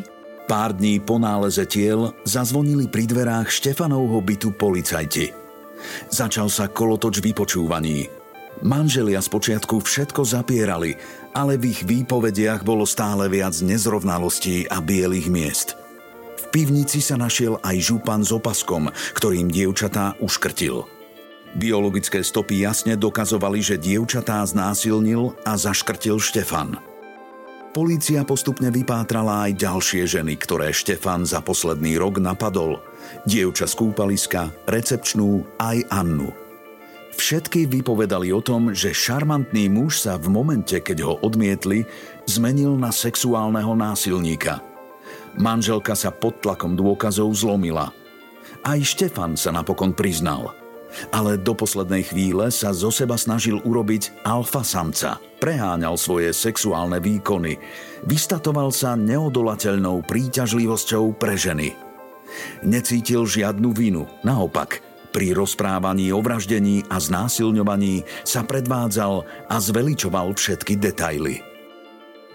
Pár 0.50 0.74
dní 0.74 0.98
po 0.98 1.22
náleze 1.22 1.62
tiel 1.70 2.10
zazvonili 2.26 2.90
pri 2.90 3.06
dverách 3.06 3.54
Štefanovho 3.54 4.18
bytu 4.18 4.50
policajti. 4.58 5.41
Začal 6.08 6.48
sa 6.52 6.68
kolotoč 6.68 7.22
vypočúvaní. 7.24 8.08
Manželia 8.62 9.18
spočiatku 9.18 9.82
všetko 9.82 10.22
zapierali, 10.22 10.94
ale 11.34 11.58
v 11.58 11.74
ich 11.74 11.82
výpovediach 11.82 12.62
bolo 12.62 12.86
stále 12.86 13.26
viac 13.26 13.56
nezrovnalostí 13.58 14.70
a 14.70 14.78
bielých 14.78 15.28
miest. 15.32 15.68
V 16.38 16.44
pivnici 16.52 17.00
sa 17.00 17.16
našiel 17.16 17.58
aj 17.64 17.76
župan 17.80 18.22
s 18.22 18.30
opaskom, 18.30 18.92
ktorým 19.16 19.48
dievčatá 19.48 20.14
uškrtil. 20.20 20.84
Biologické 21.52 22.24
stopy 22.24 22.64
jasne 22.64 22.96
dokazovali, 22.96 23.60
že 23.60 23.80
dievčatá 23.80 24.40
znásilnil 24.44 25.36
a 25.44 25.56
zaškrtil 25.56 26.16
Štefan. 26.20 26.91
Polícia 27.72 28.20
postupne 28.28 28.68
vypátrala 28.68 29.48
aj 29.48 29.56
ďalšie 29.56 30.04
ženy, 30.04 30.36
ktoré 30.36 30.76
Štefan 30.76 31.24
za 31.24 31.40
posledný 31.40 31.96
rok 31.96 32.20
napadol. 32.20 32.84
Dievča 33.24 33.64
z 33.64 33.74
kúpaliska, 33.80 34.52
recepčnú 34.68 35.44
aj 35.56 35.88
Annu– 35.88 36.30
Všetky 37.12 37.68
vypovedali 37.68 38.32
o 38.32 38.40
tom, 38.40 38.72
že 38.72 38.96
šarmantný 38.96 39.68
muž 39.68 40.00
sa 40.00 40.16
v 40.16 40.32
momente, 40.32 40.80
keď 40.80 40.98
ho 41.04 41.14
odmietli, 41.20 41.84
zmenil 42.24 42.80
na 42.80 42.88
sexuálneho 42.88 43.76
násilníka. 43.76 44.64
Manželka 45.36 45.92
sa 45.92 46.08
pod 46.08 46.40
tlakom 46.40 46.72
dôkazov 46.72 47.32
zlomila. 47.36 47.92
Aj 48.64 48.80
Štefan 48.80 49.36
sa 49.36 49.52
napokon 49.52 49.92
priznal. 49.92 50.56
Ale 51.08 51.40
do 51.40 51.56
poslednej 51.56 52.04
chvíle 52.04 52.52
sa 52.52 52.72
zo 52.72 52.92
seba 52.92 53.16
snažil 53.16 53.60
urobiť 53.64 54.24
alfa 54.28 54.60
samca. 54.60 55.16
Preháňal 55.42 55.98
svoje 55.98 56.30
sexuálne 56.30 57.02
výkony. 57.02 57.58
Vystatoval 58.06 58.70
sa 58.70 58.94
neodolateľnou 58.94 60.06
príťažlivosťou 60.06 61.18
pre 61.18 61.34
ženy. 61.34 61.74
Necítil 62.62 63.26
žiadnu 63.26 63.74
vinu, 63.74 64.06
naopak– 64.22 64.78
pri 65.12 65.36
rozprávaní 65.36 66.08
o 66.08 66.24
vraždení 66.24 66.88
a 66.88 66.96
znásilňovaní 66.96 68.00
sa 68.24 68.40
predvádzal 68.48 69.28
a 69.44 69.56
zveličoval 69.60 70.32
všetky 70.32 70.80
detaily. 70.80 71.51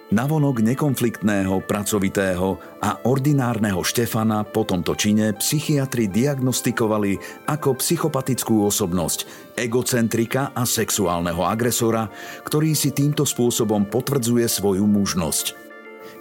Navonok 0.08 0.64
nekonfliktného, 0.64 1.68
pracovitého 1.68 2.80
a 2.80 3.04
ordinárneho 3.04 3.84
Štefana 3.84 4.48
po 4.48 4.64
tomto 4.64 4.96
čine 4.96 5.36
psychiatri 5.36 6.08
diagnostikovali 6.08 7.44
ako 7.44 7.76
psychopatickú 7.76 8.64
osobnosť, 8.72 9.28
egocentrika 9.60 10.56
a 10.56 10.64
sexuálneho 10.64 11.44
agresora, 11.44 12.08
ktorý 12.48 12.72
si 12.72 12.96
týmto 12.96 13.28
spôsobom 13.28 13.84
potvrdzuje 13.92 14.48
svoju 14.48 14.88
mužnosť. 14.88 15.68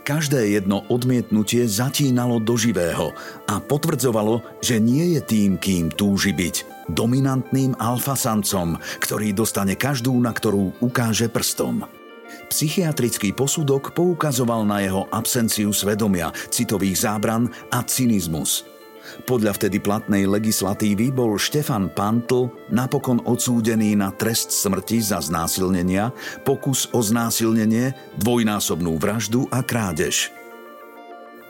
Každé 0.02 0.58
jedno 0.58 0.82
odmietnutie 0.90 1.70
zatínalo 1.70 2.42
do 2.42 2.58
živého 2.58 3.14
a 3.46 3.62
potvrdzovalo, 3.62 4.42
že 4.66 4.82
nie 4.82 5.14
je 5.14 5.20
tým, 5.22 5.62
kým 5.62 5.94
túži 5.94 6.34
byť. 6.34 6.90
Dominantným 6.90 7.78
alfasancom, 7.78 8.82
ktorý 8.98 9.30
dostane 9.30 9.78
každú, 9.78 10.10
na 10.18 10.34
ktorú 10.34 10.74
ukáže 10.82 11.30
prstom. 11.30 11.95
Psychiatrický 12.46 13.34
posudok 13.34 13.92
poukazoval 13.92 14.62
na 14.64 14.82
jeho 14.82 15.06
absenciu 15.10 15.74
svedomia, 15.74 16.30
citových 16.50 17.02
zábran 17.02 17.50
a 17.74 17.82
cynizmus– 17.82 18.62
podľa 19.24 19.56
vtedy 19.56 19.78
platnej 19.78 20.26
legislatívy 20.26 21.14
bol 21.14 21.38
Štefan 21.38 21.90
Pantl 21.94 22.50
napokon 22.68 23.22
odsúdený 23.22 23.94
na 23.94 24.10
trest 24.12 24.50
smrti 24.50 24.98
za 25.00 25.22
znásilnenia, 25.22 26.10
pokus 26.42 26.90
o 26.90 27.00
znásilnenie, 27.00 27.94
dvojnásobnú 28.18 28.98
vraždu 28.98 29.46
a 29.54 29.62
krádež. 29.62 30.34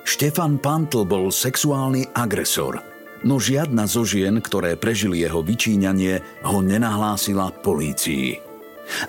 Štefan 0.07 0.63
Pantl 0.63 1.03
bol 1.03 1.35
sexuálny 1.35 2.15
agresor, 2.15 2.79
no 3.27 3.43
žiadna 3.43 3.91
zo 3.91 4.07
žien, 4.07 4.39
ktoré 4.39 4.79
prežili 4.79 5.27
jeho 5.27 5.43
vyčíňanie, 5.43 6.23
ho 6.47 6.59
nenahlásila 6.63 7.51
polícii. 7.51 8.39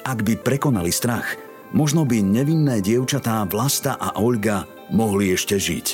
Ak 0.02 0.26
by 0.26 0.42
prekonali 0.42 0.90
strach, 0.90 1.38
možno 1.76 2.08
by 2.08 2.24
nevinné 2.24 2.80
dievčatá 2.80 3.44
Vlasta 3.48 4.00
a 4.00 4.20
Olga 4.20 4.68
mohli 4.92 5.36
ešte 5.36 5.60
žiť. 5.60 5.88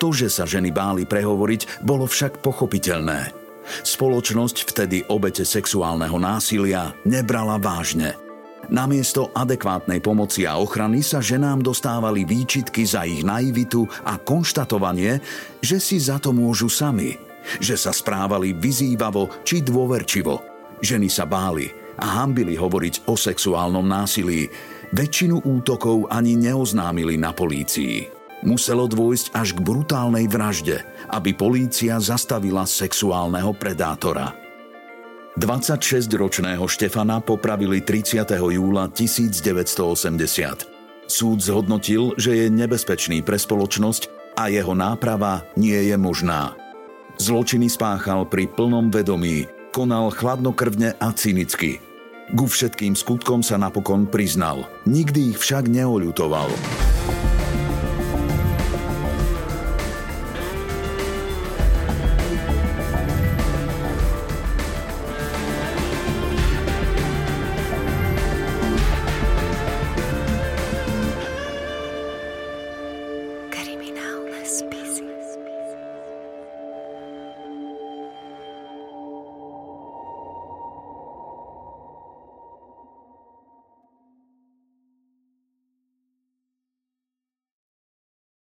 To, 0.00 0.16
že 0.16 0.32
sa 0.32 0.48
ženy 0.48 0.72
báli 0.72 1.04
prehovoriť, 1.04 1.84
bolo 1.84 2.08
však 2.08 2.40
pochopiteľné. 2.40 3.36
Spoločnosť 3.84 4.56
vtedy 4.64 5.04
obete 5.12 5.44
sexuálneho 5.44 6.16
násilia 6.16 6.96
nebrala 7.04 7.60
vážne. 7.60 8.16
Namiesto 8.70 9.28
adekvátnej 9.34 10.00
pomoci 10.00 10.46
a 10.46 10.56
ochrany 10.56 11.02
sa 11.02 11.18
ženám 11.18 11.60
dostávali 11.60 12.24
výčitky 12.24 12.86
za 12.86 13.04
ich 13.04 13.26
naivitu 13.26 13.84
a 14.06 14.16
konštatovanie, 14.16 15.20
že 15.60 15.82
si 15.82 15.98
za 15.98 16.22
to 16.22 16.30
môžu 16.30 16.70
sami, 16.70 17.18
že 17.58 17.74
sa 17.74 17.90
správali 17.90 18.54
vyzývavo 18.54 19.42
či 19.44 19.60
dôverčivo. 19.60 20.34
Ženy 20.80 21.08
sa 21.12 21.28
báli 21.28 21.79
a 22.00 22.24
hambili 22.24 22.56
hovoriť 22.56 23.06
o 23.06 23.14
sexuálnom 23.14 23.84
násilí. 23.84 24.48
Väčšinu 24.90 25.46
útokov 25.46 26.10
ani 26.10 26.34
neoznámili 26.34 27.20
na 27.20 27.30
polícii. 27.30 28.08
Muselo 28.40 28.88
dôjsť 28.88 29.36
až 29.36 29.52
k 29.52 29.60
brutálnej 29.60 30.24
vražde, 30.24 30.80
aby 31.12 31.36
polícia 31.36 32.00
zastavila 32.00 32.64
sexuálneho 32.64 33.52
predátora. 33.52 34.32
26-ročného 35.36 36.64
Štefana 36.66 37.22
popravili 37.22 37.84
30. 37.84 38.26
júla 38.34 38.90
1980. 38.90 41.06
Súd 41.06 41.38
zhodnotil, 41.38 42.16
že 42.16 42.34
je 42.34 42.46
nebezpečný 42.48 43.22
pre 43.22 43.38
spoločnosť 43.38 44.34
a 44.40 44.48
jeho 44.48 44.74
náprava 44.74 45.44
nie 45.54 45.76
je 45.90 45.96
možná. 46.00 46.56
Zločiny 47.20 47.68
spáchal 47.68 48.24
pri 48.24 48.48
plnom 48.48 48.88
vedomí, 48.88 49.44
konal 49.70 50.08
chladnokrvne 50.10 50.96
a 50.96 51.12
cynicky. 51.12 51.89
Ku 52.30 52.46
všetkým 52.46 52.94
skutkom 52.94 53.42
sa 53.42 53.58
napokon 53.58 54.06
priznal, 54.06 54.62
nikdy 54.86 55.34
ich 55.34 55.38
však 55.42 55.66
neoľutoval. 55.66 56.46